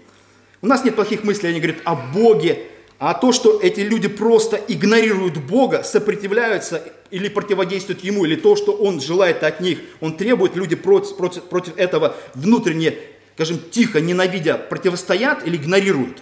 [0.62, 2.68] У нас нет плохих мыслей, они говорят о Боге,
[3.00, 8.72] А то, что эти люди просто игнорируют Бога, сопротивляются или противодействуют Ему, или то, что
[8.72, 12.98] Он желает от них, Он требует, люди против, против, против этого внутренне,
[13.36, 16.22] скажем, тихо, ненавидя, противостоят или игнорируют,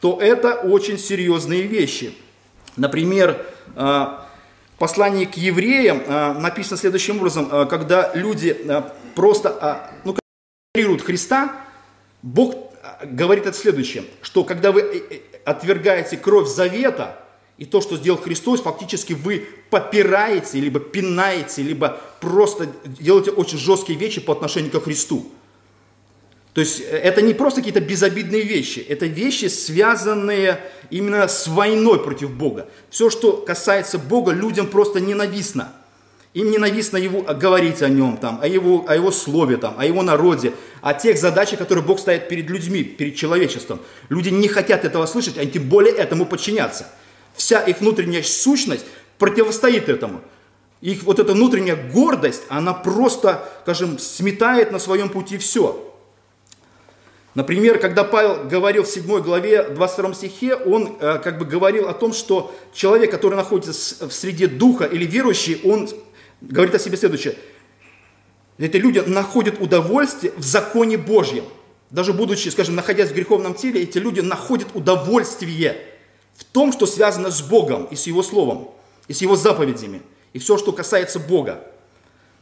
[0.00, 2.14] то это очень серьезные вещи.
[2.76, 4.24] Например, э, в
[4.78, 8.56] послании к евреям э, написано следующим образом, э, когда люди
[9.14, 10.16] просто ну,
[10.74, 11.56] игнорируют Христа,
[12.22, 12.54] Бог
[13.04, 17.18] говорит это следующее, что когда вы отвергаете кровь завета
[17.56, 23.98] и то, что сделал Христос, фактически вы попираете, либо пинаете, либо просто делаете очень жесткие
[23.98, 25.32] вещи по отношению к Христу.
[26.58, 30.58] То есть э, это не просто какие-то безобидные вещи, это вещи, связанные
[30.90, 32.66] именно с войной против Бога.
[32.90, 35.70] Все, что касается Бога, людям просто ненавистно.
[36.34, 40.02] Им ненавистно его, говорить о нем, там, о, его, о его слове, там, о его
[40.02, 43.78] народе, о тех задачах, которые Бог ставит перед людьми, перед человечеством.
[44.08, 46.88] Люди не хотят этого слышать, они тем более этому подчиняться.
[47.36, 48.84] Вся их внутренняя сущность
[49.18, 50.22] противостоит этому.
[50.80, 55.84] Их вот эта внутренняя гордость, она просто, скажем, сметает на своем пути все.
[57.34, 61.92] Например, когда Павел говорил в 7 главе 22 стихе, он э, как бы говорил о
[61.92, 65.88] том, что человек, который находится в среде духа или верующий, он
[66.40, 67.36] говорит о себе следующее.
[68.58, 71.44] Эти люди находят удовольствие в законе Божьем.
[71.90, 75.76] Даже будучи, скажем, находясь в греховном теле, эти люди находят удовольствие
[76.34, 78.70] в том, что связано с Богом и с Его Словом,
[79.06, 81.64] и с Его заповедями, и все, что касается Бога.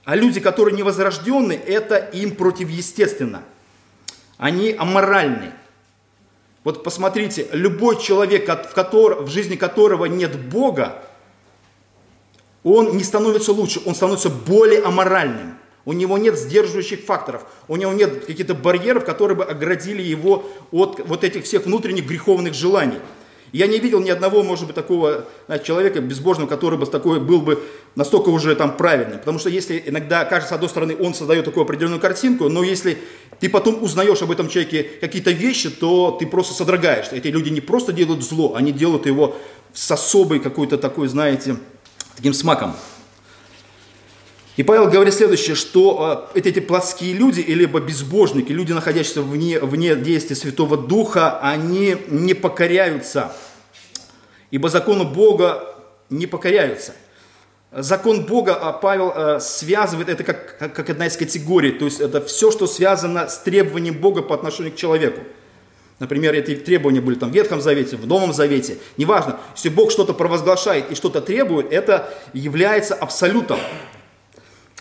[0.04, 3.42] А люди, которые невозрожденные, это им противоестественно.
[4.38, 5.52] Они аморальны.
[6.64, 11.02] Вот посмотрите, любой человек, в, котором, в жизни которого нет Бога,
[12.64, 15.56] он не становится лучше, он становится более аморальным.
[15.84, 21.00] У него нет сдерживающих факторов, у него нет каких-то барьеров, которые бы оградили его от
[21.06, 22.98] вот этих всех внутренних греховных желаний.
[23.52, 27.40] Я не видел ни одного, может быть, такого знаете, человека безбожного, который бы такой был
[27.40, 27.62] бы
[27.96, 29.18] настолько уже там правильным.
[29.18, 32.98] Потому что если иногда кажется, с одной стороны, он создает такую определенную картинку, но если
[33.40, 37.16] ты потом узнаешь об этом человеке какие-то вещи, то ты просто содрогаешься.
[37.16, 39.36] Эти люди не просто делают зло, они делают его
[39.72, 41.56] с особой какой-то такой, знаете,
[42.14, 42.76] таким смаком.
[44.56, 49.94] И Павел говорит следующее, что э, эти плотские люди, либо безбожники, люди, находящиеся вне, вне
[49.96, 53.36] действия Святого Духа, они не покоряются,
[54.50, 55.76] ибо закону Бога
[56.08, 56.94] не покоряются.
[57.78, 62.00] Закон Бога а Павел э, связывает это как, как, как одна из категорий, то есть
[62.00, 65.20] это все, что связано с требованием Бога по отношению к человеку.
[65.98, 68.78] Например, эти требования были там в Ветхом Завете, в Новом Завете.
[68.96, 73.58] Неважно, если Бог что-то провозглашает и что-то требует, это является абсолютом.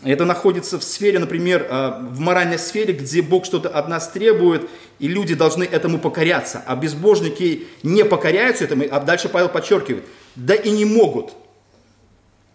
[0.01, 4.69] Это находится в сфере, например, э, в моральной сфере, где Бог что-то от нас требует,
[4.99, 6.63] и люди должны этому покоряться.
[6.65, 10.05] А безбожники не покоряются этому, а дальше Павел подчеркивает,
[10.37, 11.33] да и не могут.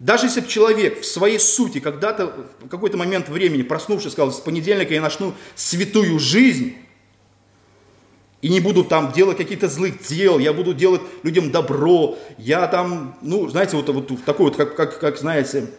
[0.01, 4.39] Даже если бы человек в своей сути когда-то, в какой-то момент времени, проснувшись, сказал, с
[4.39, 6.75] понедельника я начну святую жизнь,
[8.41, 13.15] и не буду там делать каких-то злых дел, я буду делать людям добро, я там,
[13.21, 15.69] ну, знаете, вот, вот такой вот, как, как, как знаете,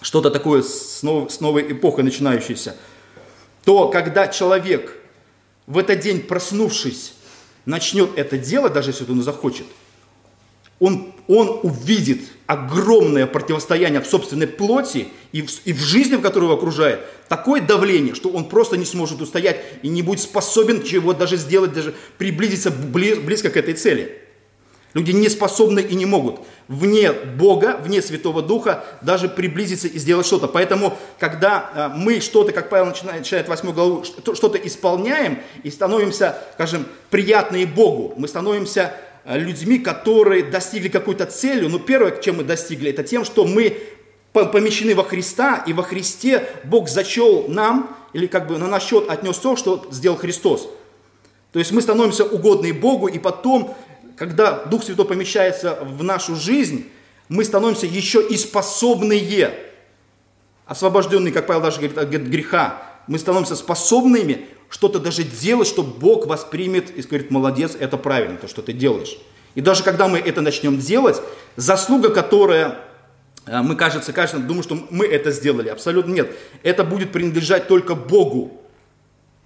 [0.00, 2.74] что-то такое с, нов, с новой эпохой начинающейся,
[3.66, 4.96] то когда человек
[5.66, 7.12] в этот день, проснувшись,
[7.66, 9.66] начнет это делать, даже если он захочет,
[10.80, 16.44] он, он увидит огромное противостояние в собственной плоти и в, и в жизни, в которой
[16.44, 21.12] его окружает, такое давление, что он просто не сможет устоять и не будет способен чего
[21.12, 24.22] даже сделать, даже приблизиться близко к этой цели.
[24.94, 30.26] Люди не способны и не могут вне Бога, вне Святого Духа даже приблизиться и сделать
[30.26, 30.48] что-то.
[30.48, 36.38] Поэтому, когда а, мы что-то, как Павел начинает, начинает 8 главу, что-то исполняем и становимся,
[36.54, 38.94] скажем, приятные Богу, мы становимся
[39.36, 41.66] людьми, которые достигли какой-то цели.
[41.66, 43.76] Но первое, чем мы достигли, это тем, что мы
[44.32, 49.08] помещены во Христа, и во Христе Бог зачел нам, или как бы на наш счет
[49.08, 50.70] отнес то, что сделал Христос.
[51.52, 53.76] То есть мы становимся угодны Богу, и потом
[54.18, 56.90] когда Дух Святой помещается в нашу жизнь,
[57.28, 59.54] мы становимся еще и способные,
[60.66, 66.26] освобожденные, как Павел даже говорит, от греха, мы становимся способными что-то даже делать, что Бог
[66.26, 69.16] воспримет и скажет, молодец, это правильно, то, что ты делаешь.
[69.54, 71.20] И даже когда мы это начнем делать,
[71.56, 72.78] заслуга, которая
[73.46, 75.68] э, мы, кажется, кажется, думаем, что мы это сделали.
[75.68, 76.30] Абсолютно нет.
[76.62, 78.60] Это будет принадлежать только Богу.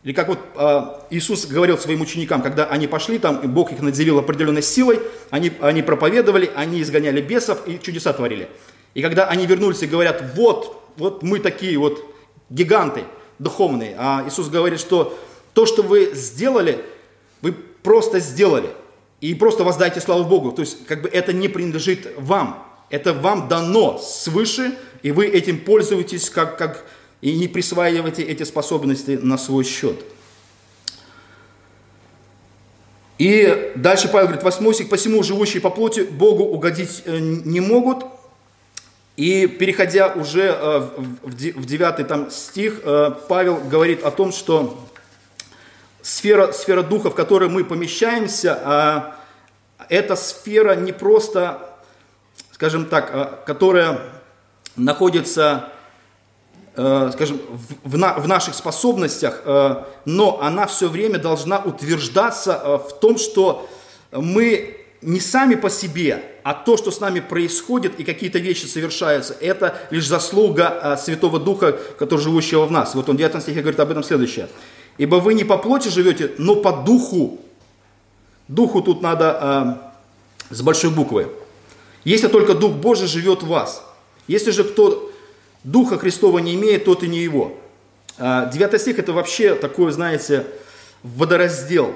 [0.02, 3.80] Или как вот э, Иисус говорил своим ученикам, когда они пошли там, и Бог их
[3.80, 4.98] наделил определенной силой,
[5.30, 8.48] они, они проповедовали, они изгоняли бесов и чудеса творили.
[8.94, 12.04] И когда они вернулись и говорят, вот, вот мы такие вот
[12.50, 13.04] гиганты
[13.38, 15.18] духовные, а Иисус говорит, что
[15.54, 16.84] то, что вы сделали,
[17.40, 18.70] вы просто сделали.
[19.20, 20.50] и просто воздайте славу Богу.
[20.50, 22.66] То есть, как бы это не принадлежит вам.
[22.90, 26.84] Это вам дано свыше, и вы этим пользуетесь, как, как,
[27.20, 30.04] и не присваиваете эти способности на свой счет.
[33.18, 38.04] И дальше Павел говорит, 8 стих, посему живущие по плоти Богу угодить э, не могут.
[39.16, 40.88] И переходя уже э,
[41.22, 44.88] в 9 там, стих, э, Павел говорит о том, что
[46.00, 49.16] сфера, сфера духа, в которой мы помещаемся, а
[49.90, 51.76] эта сфера не просто,
[52.52, 54.00] скажем так, которая
[54.76, 55.68] находится
[56.74, 57.38] Э, скажем,
[57.84, 59.42] в, на, в наших способностях,
[60.06, 63.68] но она все время должна утверждаться в том, что
[64.10, 69.36] мы не сами по себе, а то, что с нами происходит и какие-то вещи совершаются,
[69.40, 72.94] это лишь заслуга Святого Духа, который живущего в нас.
[72.94, 74.48] Вот он в 19 стихе говорит об этом следующее.
[74.98, 77.40] «Ибо вы не по плоти живете, но по духу».
[78.48, 79.80] Духу тут надо
[80.50, 81.28] э, с большой буквы.
[82.04, 83.82] Если только Дух Божий живет в вас.
[84.26, 85.10] Если же кто
[85.64, 87.56] Духа Христова не имеет, тот и не его.
[88.18, 90.46] А, девятый стих это вообще такой, знаете,
[91.02, 91.94] водораздел,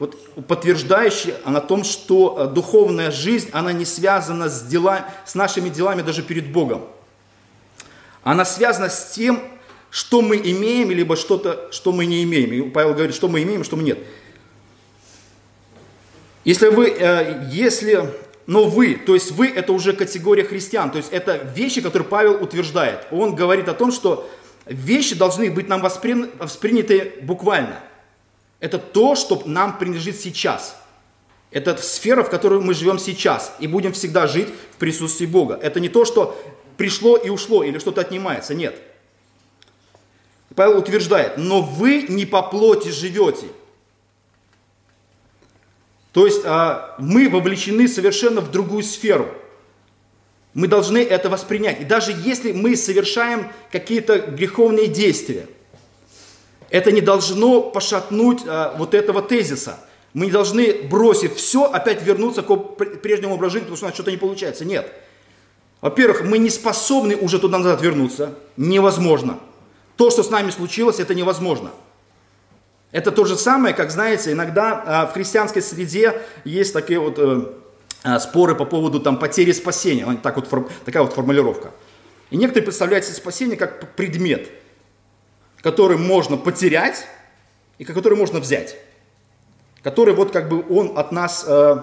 [0.00, 5.68] вот, подтверждающий о том, что а, духовная жизнь, она не связана с, дела, с нашими
[5.68, 6.86] делами даже перед Богом.
[8.22, 9.40] Она связана с тем,
[9.90, 12.52] что мы имеем, либо что-то, что мы не имеем.
[12.52, 13.98] И Павел говорит, что мы имеем, что мы нет.
[16.44, 18.10] Если вы, э, если
[18.46, 22.42] но вы, то есть вы это уже категория христиан, то есть это вещи, которые Павел
[22.42, 23.06] утверждает.
[23.12, 24.28] Он говорит о том, что
[24.66, 26.30] вещи должны быть нам воспри...
[26.38, 27.80] восприняты буквально.
[28.60, 30.76] Это то, что нам принадлежит сейчас.
[31.50, 35.58] Это сфера, в которой мы живем сейчас и будем всегда жить в присутствии Бога.
[35.60, 36.40] Это не то, что
[36.76, 38.54] пришло и ушло или что-то отнимается.
[38.54, 38.80] Нет.
[40.54, 43.46] Павел утверждает, но вы не по плоти живете,
[46.12, 49.28] то есть а, мы вовлечены совершенно в другую сферу.
[50.54, 51.80] Мы должны это воспринять.
[51.80, 55.46] И даже если мы совершаем какие-то греховные действия,
[56.70, 59.78] это не должно пошатнуть а, вот этого тезиса.
[60.14, 62.56] Мы не должны, бросив все, опять вернуться к
[63.02, 64.64] прежнему образу жизни, потому что у нас что-то не получается.
[64.64, 64.92] Нет.
[65.80, 68.34] Во-первых, мы не способны уже туда-назад вернуться.
[68.56, 69.38] Невозможно.
[69.96, 71.70] То, что с нами случилось, это невозможно.
[72.92, 78.18] Это то же самое, как, знаете, иногда а, в христианской среде есть такие вот э,
[78.18, 80.06] споры по поводу там, потери спасения.
[80.22, 80.48] Так вот,
[80.84, 81.70] такая вот формулировка.
[82.30, 84.50] И некоторые представляют себе спасение как предмет,
[85.62, 87.06] который можно потерять
[87.78, 88.76] и который можно взять.
[89.82, 91.76] Который вот как бы он от нас э,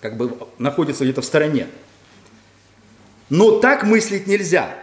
[0.00, 1.68] как бы находится где-то в стороне.
[3.28, 4.76] Но так мыслить нельзя.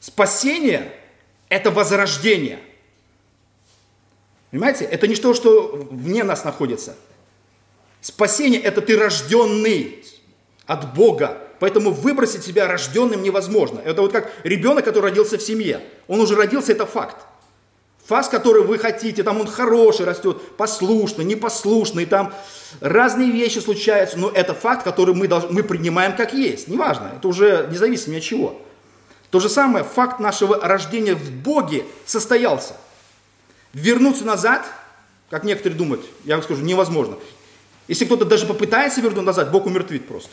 [0.00, 0.92] Спасение–
[1.48, 2.58] это возрождение–
[4.52, 4.84] Понимаете?
[4.84, 6.94] Это не то, что вне нас находится.
[8.02, 10.04] Спасение– это ты рожденный
[10.66, 11.38] от Бога.
[11.62, 13.78] Поэтому выбросить себя рожденным невозможно.
[13.84, 15.80] Это вот как ребенок, который родился в семье.
[16.08, 17.24] Он уже родился, это факт.
[18.06, 22.34] Фас, который вы хотите, там он хороший растет, послушный, непослушный, там
[22.80, 26.66] разные вещи случаются, но это факт, который мы, должны, мы принимаем как есть.
[26.66, 28.60] Неважно, это уже независимо от чего.
[29.30, 32.74] То же самое, факт нашего рождения в Боге состоялся.
[33.72, 34.66] Вернуться назад,
[35.30, 37.18] как некоторые думают, я вам скажу, невозможно.
[37.86, 40.32] Если кто-то даже попытается вернуть назад, Бог умертвит просто.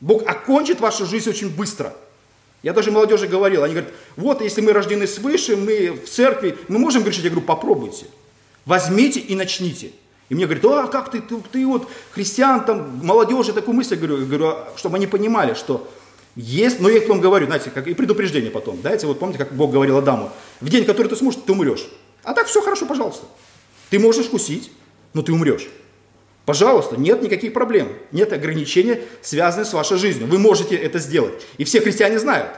[0.00, 1.94] Бог окончит вашу жизнь очень быстро.
[2.62, 6.78] Я даже молодежи говорил, они говорят, вот если мы рождены свыше, мы в церкви, мы
[6.78, 7.24] можем грешить?
[7.24, 8.06] Я говорю, попробуйте.
[8.66, 9.92] Возьмите и начните.
[10.28, 13.96] И мне говорят, а как ты, ты, ты вот христиан, там, молодежи, такую мысль, я
[13.96, 15.88] говорю, я говорю, «А чтобы они понимали, что
[16.36, 18.80] есть, но я вам говорю, знаете, как и предупреждение потом.
[18.80, 21.88] Знаете, вот помните, как Бог говорил Адаму, в день, который ты сможешь, ты умрешь.
[22.22, 23.26] А так все хорошо, пожалуйста.
[23.88, 24.70] Ты можешь кусить,
[25.14, 25.68] но ты умрешь.
[26.46, 30.26] Пожалуйста, нет никаких проблем, нет ограничений, связанных с вашей жизнью.
[30.26, 31.34] Вы можете это сделать.
[31.58, 32.50] И все христиане знают.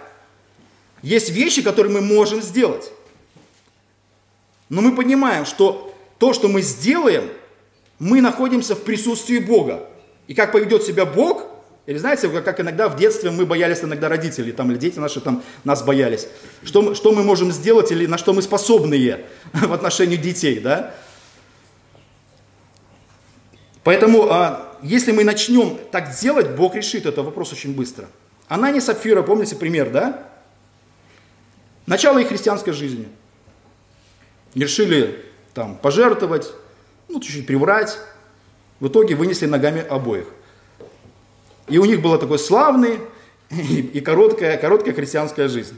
[1.03, 2.91] Есть вещи, которые мы можем сделать.
[4.69, 7.29] Но мы понимаем, что то, что мы сделаем,
[7.99, 9.89] мы находимся в присутствии Бога.
[10.29, 11.47] И как поведет себя Бог,
[11.87, 15.43] или знаете, как иногда в детстве мы боялись иногда родителей, там, или дети наши там,
[15.65, 16.29] нас боялись.
[16.63, 20.95] Что что мы можем сделать или на что мы способные в отношении детей, да?
[23.85, 28.09] Поэтому, а, если мы начнем так делать, Бог решит этот вопрос очень быстро.
[28.49, 30.29] Она не Сапфира, помните пример, да?
[31.87, 33.09] Начало их христианской жизни.
[34.55, 35.25] Решили
[35.55, 36.53] там пожертвовать,
[37.09, 37.99] ну, чуть-чуть приврать.
[38.79, 40.27] В итоге вынесли ногами обоих.
[41.69, 43.01] И у них была такой славный
[43.51, 45.77] и, короткая, короткая христианская жизнь.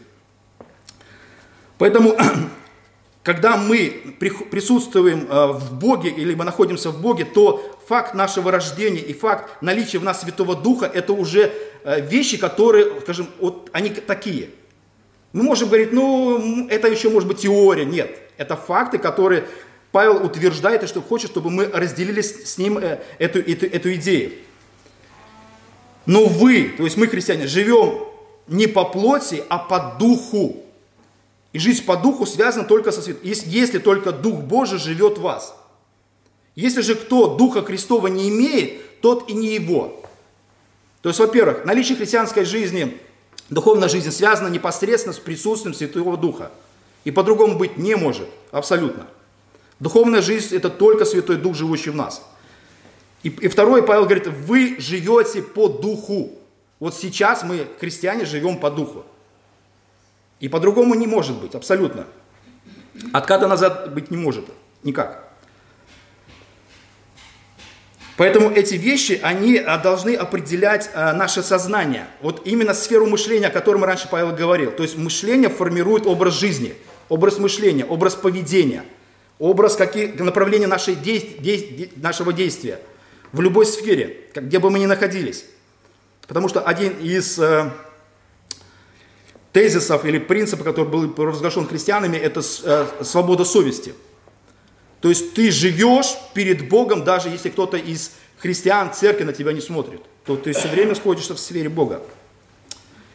[1.79, 2.17] Поэтому
[3.23, 9.01] когда мы присутствуем э, в Боге или мы находимся в Боге, то факт нашего рождения
[9.01, 11.53] и факт наличия в нас Святого Духа– это уже
[11.85, 14.51] э, вещи, которые, скажем, вот они такие.
[15.33, 17.85] Мы можем говорить, ну, это еще может быть теория.
[17.85, 19.45] Нет, это факты, которые
[19.91, 24.33] Павел утверждает, и что хочет, чтобы мы разделили с ним э, эту, эту, эту идею.
[26.07, 28.07] Но вы, то есть мы, христиане, живем
[28.47, 30.63] не по плоти, а по духу.
[31.53, 33.23] И жизнь по духу связана только со святым.
[33.25, 35.55] Если только Дух Божий живет в вас.
[36.55, 40.01] Если же кто Духа Христова не имеет, тот и не его.
[41.03, 42.99] То есть, во-первых, наличие христианской жизни,
[43.51, 46.51] духовной жизни связано непосредственно с присутствием Святого Духа.
[47.05, 49.07] И по-другому быть не может, абсолютно.
[49.81, 52.23] Духовная жизнь– это только Святой Дух, живущий в нас.
[53.23, 56.33] И, и второе, Павел говорит, вы живете по Духу.
[56.79, 59.05] Вот сейчас мы, христиане, живем по Духу.
[60.41, 62.07] И по-другому не может быть, абсолютно.
[63.13, 64.45] Отката назад быть не может,
[64.83, 65.34] никак.
[68.17, 72.07] Поэтому эти вещи, они а, должны определять а, наше сознание.
[72.21, 74.71] Вот именно сферу мышления, о котором раньше Павел говорил.
[74.71, 76.75] То есть мышление формирует образ жизни,
[77.09, 78.85] образ мышления, образ поведения,
[79.41, 81.27] образ каких, направления нашей действ,
[81.97, 82.79] нашего действия
[83.33, 85.47] в любой сфере, где бы мы ни находились.
[86.29, 87.71] Потому что один из э,
[89.53, 93.93] тезисов или принципов, который был провозглашен христианами, это э, свобода совести.
[95.05, 99.61] То есть ты живешь перед Богом, даже если кто-то из христиан, церкви на тебя не
[99.61, 102.01] смотрит, то ты все время сходишься в сфере Бога.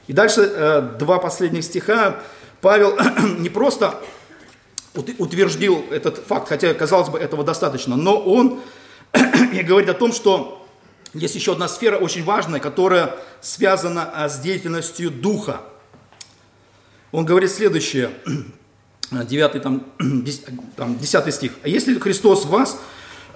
[0.05, 2.21] И дальше э, два последних стиха.
[2.61, 2.95] Павел
[3.39, 3.99] не просто
[4.93, 8.59] утвердил этот факт, хотя, казалось бы, этого достаточно, но он
[9.63, 10.63] говорит о том, что
[11.15, 15.61] есть еще одна сфера очень важная, которая связана э, с деятельностью Духа.
[17.11, 18.11] Он говорит следующее,
[19.11, 20.45] 9, там, 10,
[20.75, 21.51] там, 10 стих.
[21.63, 22.79] «А если Христос в вас,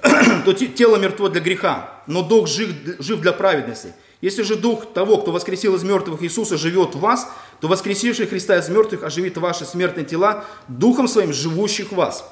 [0.46, 2.70] то тело мертво для греха, но Дух жив,
[3.00, 3.94] жив для праведности.
[4.22, 7.28] Если же Дух того, кто воскресил из мертвых Иисуса, живет в вас,
[7.60, 12.26] то воскресивший Христа из мертвых оживит ваши смертные тела Духом Своим, живущих в вас».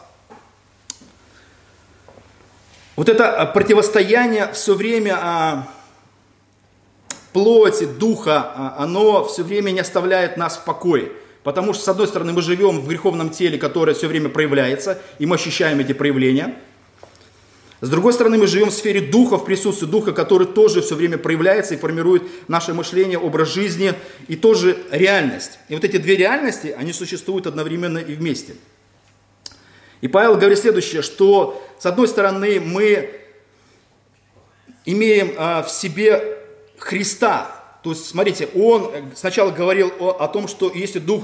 [2.96, 5.68] Вот это а, противостояние все время а,
[7.34, 11.12] плоти, духа, а, оно все время не оставляет нас в покое.
[11.44, 15.26] Потому что, с одной стороны, мы живем в греховном теле, которое все время проявляется, и
[15.26, 16.56] мы ощущаем эти проявления.
[17.82, 21.18] С другой стороны, мы живем в сфере духа, в присутствии духа, который тоже все время
[21.18, 23.94] проявляется и формирует наше мышление, образ жизни
[24.28, 25.58] и тоже реальность.
[25.68, 28.54] И вот эти две реальности, они существуют одновременно и вместе.
[30.02, 33.20] И Павел говорит следующее, что с одной стороны мы
[34.86, 36.38] имеем а, в себе
[36.78, 41.24] Христа, то есть, смотрите, он сначала говорил о, о том, что если Дух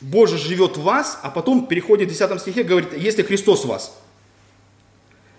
[0.00, 3.96] Божий живет в вас, а потом переходит в 10 стихе, говорит, если Христос в вас.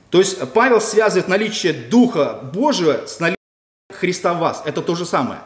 [0.09, 3.37] То есть Павел связывает наличие Духа Божьего с наличием
[3.91, 4.61] Христа в вас.
[4.63, 5.41] Это то же самое.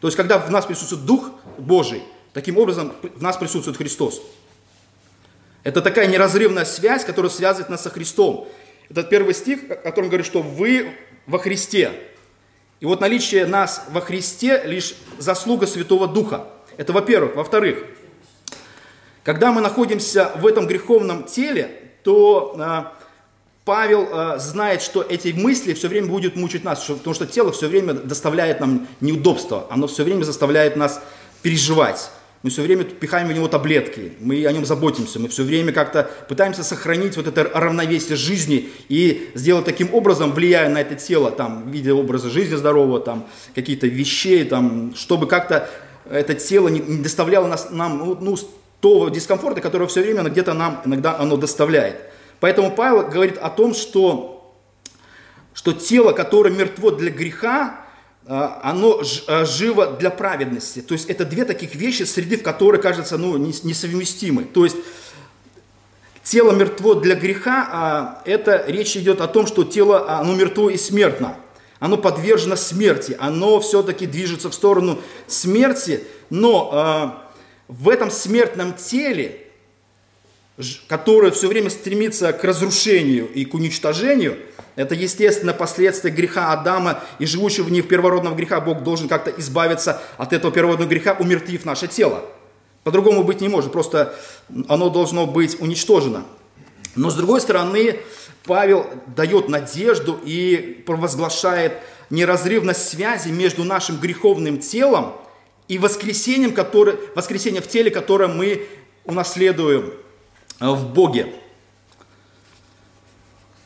[0.00, 2.02] То есть, когда в нас присутствует Дух Божий,
[2.32, 4.22] таким образом в нас присутствует Христос.
[5.64, 8.48] Это такая неразрывная связь, которая связывает нас со Христом.
[8.88, 10.92] Это первый стих, о котором говорит, что вы
[11.26, 11.92] во Христе.
[12.82, 16.48] И вот наличие нас во Христе лишь заслуга Святого Духа.
[16.76, 17.36] Это во-первых.
[17.36, 17.84] Во-вторых,
[19.22, 22.92] когда мы находимся в этом греховном теле, то а,
[23.64, 27.68] Павел а, знает, что эти мысли все время будут мучить нас, потому что тело все
[27.68, 31.00] время доставляет нам неудобства, оно все время заставляет нас
[31.40, 32.10] переживать.
[32.42, 36.10] Мы все время пихаем в него таблетки, мы о нем заботимся, мы все время как-то
[36.28, 41.70] пытаемся сохранить вот это равновесие жизни и сделать таким образом, влияя на это тело, там,
[41.70, 45.70] в виде образа жизни здорового, там, какие-то вещей, там, чтобы как-то
[46.10, 48.36] это тело не, доставляло нас, нам ну, ну,
[48.80, 52.00] того дискомфорта, который все время где-то нам иногда оно доставляет.
[52.40, 54.56] Поэтому Павел говорит о том, что,
[55.54, 57.81] что тело, которое мертво для греха,
[58.26, 60.80] оно а, живо для праведности.
[60.80, 64.44] То есть это две таких вещи, среди которых, кажется, ну, несовместимы.
[64.44, 64.76] То есть
[66.22, 70.76] тело мертво для греха, а это речь идет о том, что тело, оно мертво и
[70.76, 71.36] смертно.
[71.80, 77.32] Оно подвержено смерти, оно все-таки движется в сторону смерти, но а,
[77.66, 79.41] в этом смертном теле,
[80.88, 84.38] которое все время стремится к разрушению и к уничтожению–
[84.74, 88.60] это, естественно, последствия греха Адама и живущего в них первородного греха.
[88.60, 92.24] Бог должен как-то избавиться от этого первородного греха, умертвив наше тело.
[92.82, 94.14] По-другому быть не может, просто
[94.68, 96.24] оно должно быть уничтожено.
[96.94, 98.00] Но с другой стороны,
[98.44, 101.74] Павел дает надежду и провозглашает
[102.10, 105.14] неразрывность связи между нашим греховным телом
[105.68, 108.66] и воскресением, который, воскресением в теле, которое мы
[109.04, 109.92] унаследуем
[110.70, 111.32] в Боге.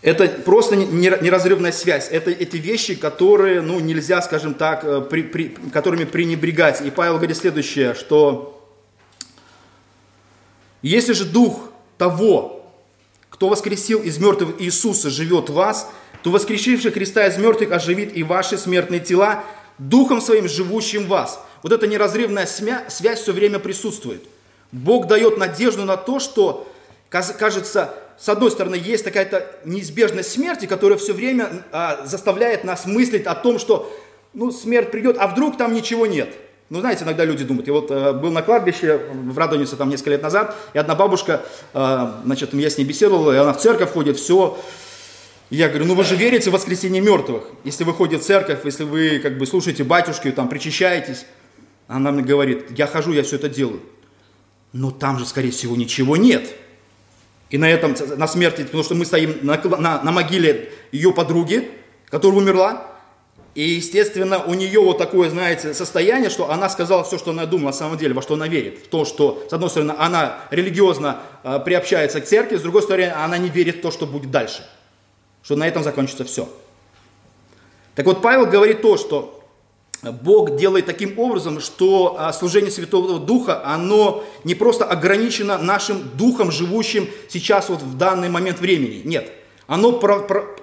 [0.03, 2.09] Это просто неразрывная связь.
[2.11, 6.81] Это эти вещи, которые ну, нельзя, скажем так, э, при, при, которыми пренебрегать.
[6.81, 8.53] И Павел говорит следующее, что
[10.83, 12.65] если же дух того,
[13.31, 15.91] кто воскресил из мертвых Иисуса, живет в вас,
[16.23, 19.45] то воскресивший Христа из мертвых оживит и ваши смертные тела
[19.79, 21.41] духом своим, живущим в вас.
[21.63, 24.23] Вот эта неразрывная связь все время присутствует.
[24.73, 26.73] Бог дает надежду на то, что,
[27.11, 33.27] кажется, с одной стороны, есть какая-то неизбежность смерти, которая все время а, заставляет нас мыслить
[33.27, 33.93] о том, что
[34.33, 36.29] ну, смерть придет, а вдруг там ничего нет.
[36.69, 37.69] Ну, знаете, иногда люди думают.
[37.69, 41.43] Я вот э, был на кладбище в Радонице там несколько лет назад, и одна бабушка,
[41.73, 44.59] э, значит, я с ней беседовал, и она в церковь ходит, все.
[45.49, 48.83] Я говорю, ну вы же верите в воскресение мертвых, если вы ходите в церковь, если
[48.83, 51.25] вы как бы слушаете батюшки, там причащаетесь.
[51.87, 53.81] Она мне говорит, я хожу, я все это делаю.
[54.73, 56.53] Но там же, скорее всего, ничего нет.
[57.51, 61.71] И на этом, на смерти, потому что мы стоим на, на, на могиле ее подруги,
[62.09, 62.97] которая умерла,
[63.57, 67.69] и, естественно, у нее вот такое, знаете, состояние, что она сказала все, что она думала
[67.69, 68.81] на самом деле, во что она верит.
[68.85, 73.11] В то, что, с одной стороны, она религиозно э, приобщается к церкви, с другой стороны,
[73.11, 74.69] она не верит в то, что будет дальше.
[75.43, 76.51] Что на этом закончится все.
[77.95, 79.36] Так вот, Павел говорит то, что
[80.03, 86.53] Бог делает таким образом, что а, служение Святого Духа, оно не просто ограничено нашим Духом,
[86.53, 89.03] живущим сейчас вот в данный момент времени.
[89.05, 89.33] Нет.
[89.67, 90.01] Оно,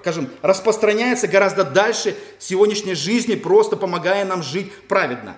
[0.00, 5.36] скажем, распространяется гораздо дальше сегодняшней жизни, просто помогая нам жить праведно.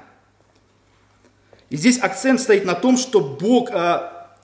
[1.69, 4.37] И здесь акцент стоит на том, что Бог, а,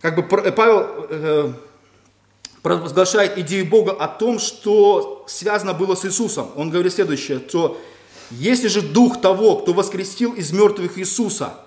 [0.00, 1.52] как бы Павел э,
[2.66, 6.50] провозглашает идею Бога о том, что связано было с Иисусом.
[6.56, 7.80] Он говорит следующее, что
[8.32, 11.60] если же дух того, кто воскресил из мертвых Иисуса,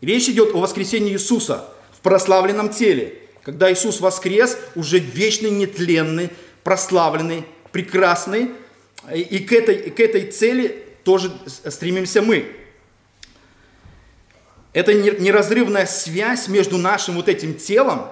[0.00, 6.30] речь идет о воскресении Иисуса в прославленном теле, когда Иисус воскрес, уже вечный, нетленный,
[6.62, 8.52] прославленный, прекрасный,
[9.14, 11.30] и к этой, к этой цели тоже
[11.68, 12.50] стремимся мы.
[14.72, 18.08] Это неразрывная связь между нашим вот этим телом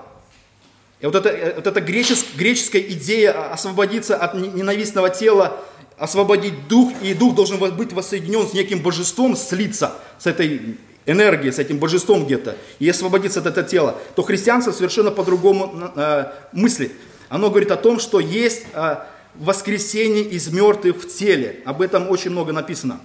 [1.03, 5.61] и вот эта, вот эта греческая, греческая идея освободиться от ненавистного тела,
[5.99, 11.59] освободить дух, и дух должен быть воссоединен с неким божеством, слиться с этой энергией, с
[11.59, 16.93] этим божеством где-то, и освободиться от этого тела, то христианство совершенно по-другому э, мыслит.
[17.29, 18.97] Оно говорит о том, что есть э,
[19.35, 21.63] воскресение из мертвых в теле.
[21.65, 23.01] Об этом очень много написано.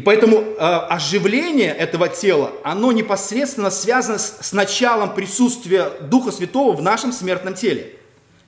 [0.00, 6.74] И поэтому э, оживление этого тела, оно непосредственно связано с, с началом присутствия Духа Святого
[6.74, 7.96] в нашем смертном теле.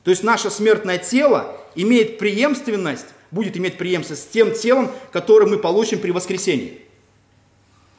[0.03, 5.59] То есть наше смертное тело имеет преемственность, будет иметь преемственность с тем телом, которое мы
[5.59, 6.81] получим при воскресении.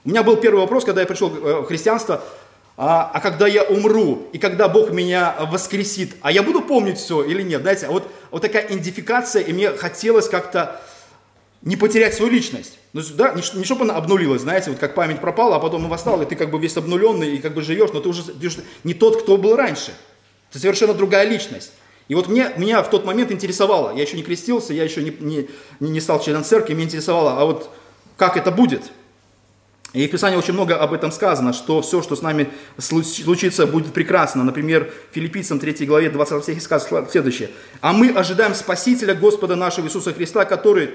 [0.03, 2.23] У меня был первый вопрос, когда я пришел э, в христианство,
[2.75, 7.23] а, а когда я умру, и когда Бог меня воскресит, а я буду помнить все
[7.23, 7.61] или нет?
[7.61, 10.81] Знаете, вот, вот такая идентификация, и мне хотелось как-то
[11.64, 12.78] не потерять свою личность.
[12.91, 16.22] Ну, да, не, не чтобы она обнулилась, знаете, вот как память пропала, а потом восстал,
[16.22, 18.59] и ты как бы весь обнуленный, и как бы живешь, но ты уже, ты уже
[18.84, 19.93] не тот, кто был раньше.
[20.51, 21.72] Ты совершенно другая личность.
[22.09, 25.16] И вот мне, меня в тот момент интересовало, я еще не крестился, я еще не,
[25.22, 25.47] не,
[25.80, 27.70] не стал членом церкви, меня интересовало, а вот
[28.18, 28.91] как это будет?
[29.93, 32.49] И в Писании очень много об этом сказано, что все, что с нами
[32.80, 34.43] случится, будет прекрасно.
[34.43, 37.51] Например, Филиппийцам 3 главе 20 стихе сказано следующее.
[37.80, 40.89] «А мы ожидаем Спасителя Господа нашего Иисуса Христа, который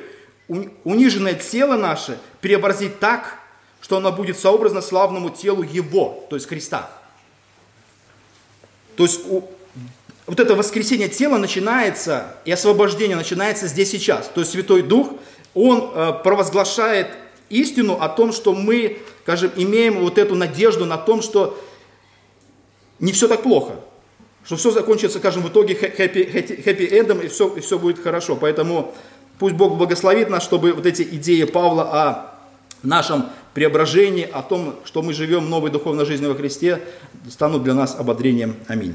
[0.84, 3.38] униженное тело наше преобразит так,
[3.80, 6.90] что оно будет сообразно славному телу Его, то есть Христа».
[8.96, 9.20] То есть
[10.26, 14.28] вот это воскресение тела начинается, и освобождение начинается здесь сейчас.
[14.34, 15.12] То есть Святой Дух,
[15.54, 17.08] Он э, провозглашает
[17.48, 21.58] истину о том, что мы, скажем, имеем вот эту надежду на том, что
[22.98, 23.76] не все так плохо,
[24.44, 28.36] что все закончится, скажем, в итоге хэппи-эндом, и все, и все будет хорошо.
[28.36, 28.94] Поэтому
[29.38, 32.34] пусть Бог благословит нас, чтобы вот эти идеи Павла о
[32.82, 36.80] нашем преображении, о том, что мы живем новой духовной жизнью во Христе,
[37.28, 38.56] станут для нас ободрением.
[38.68, 38.94] Аминь.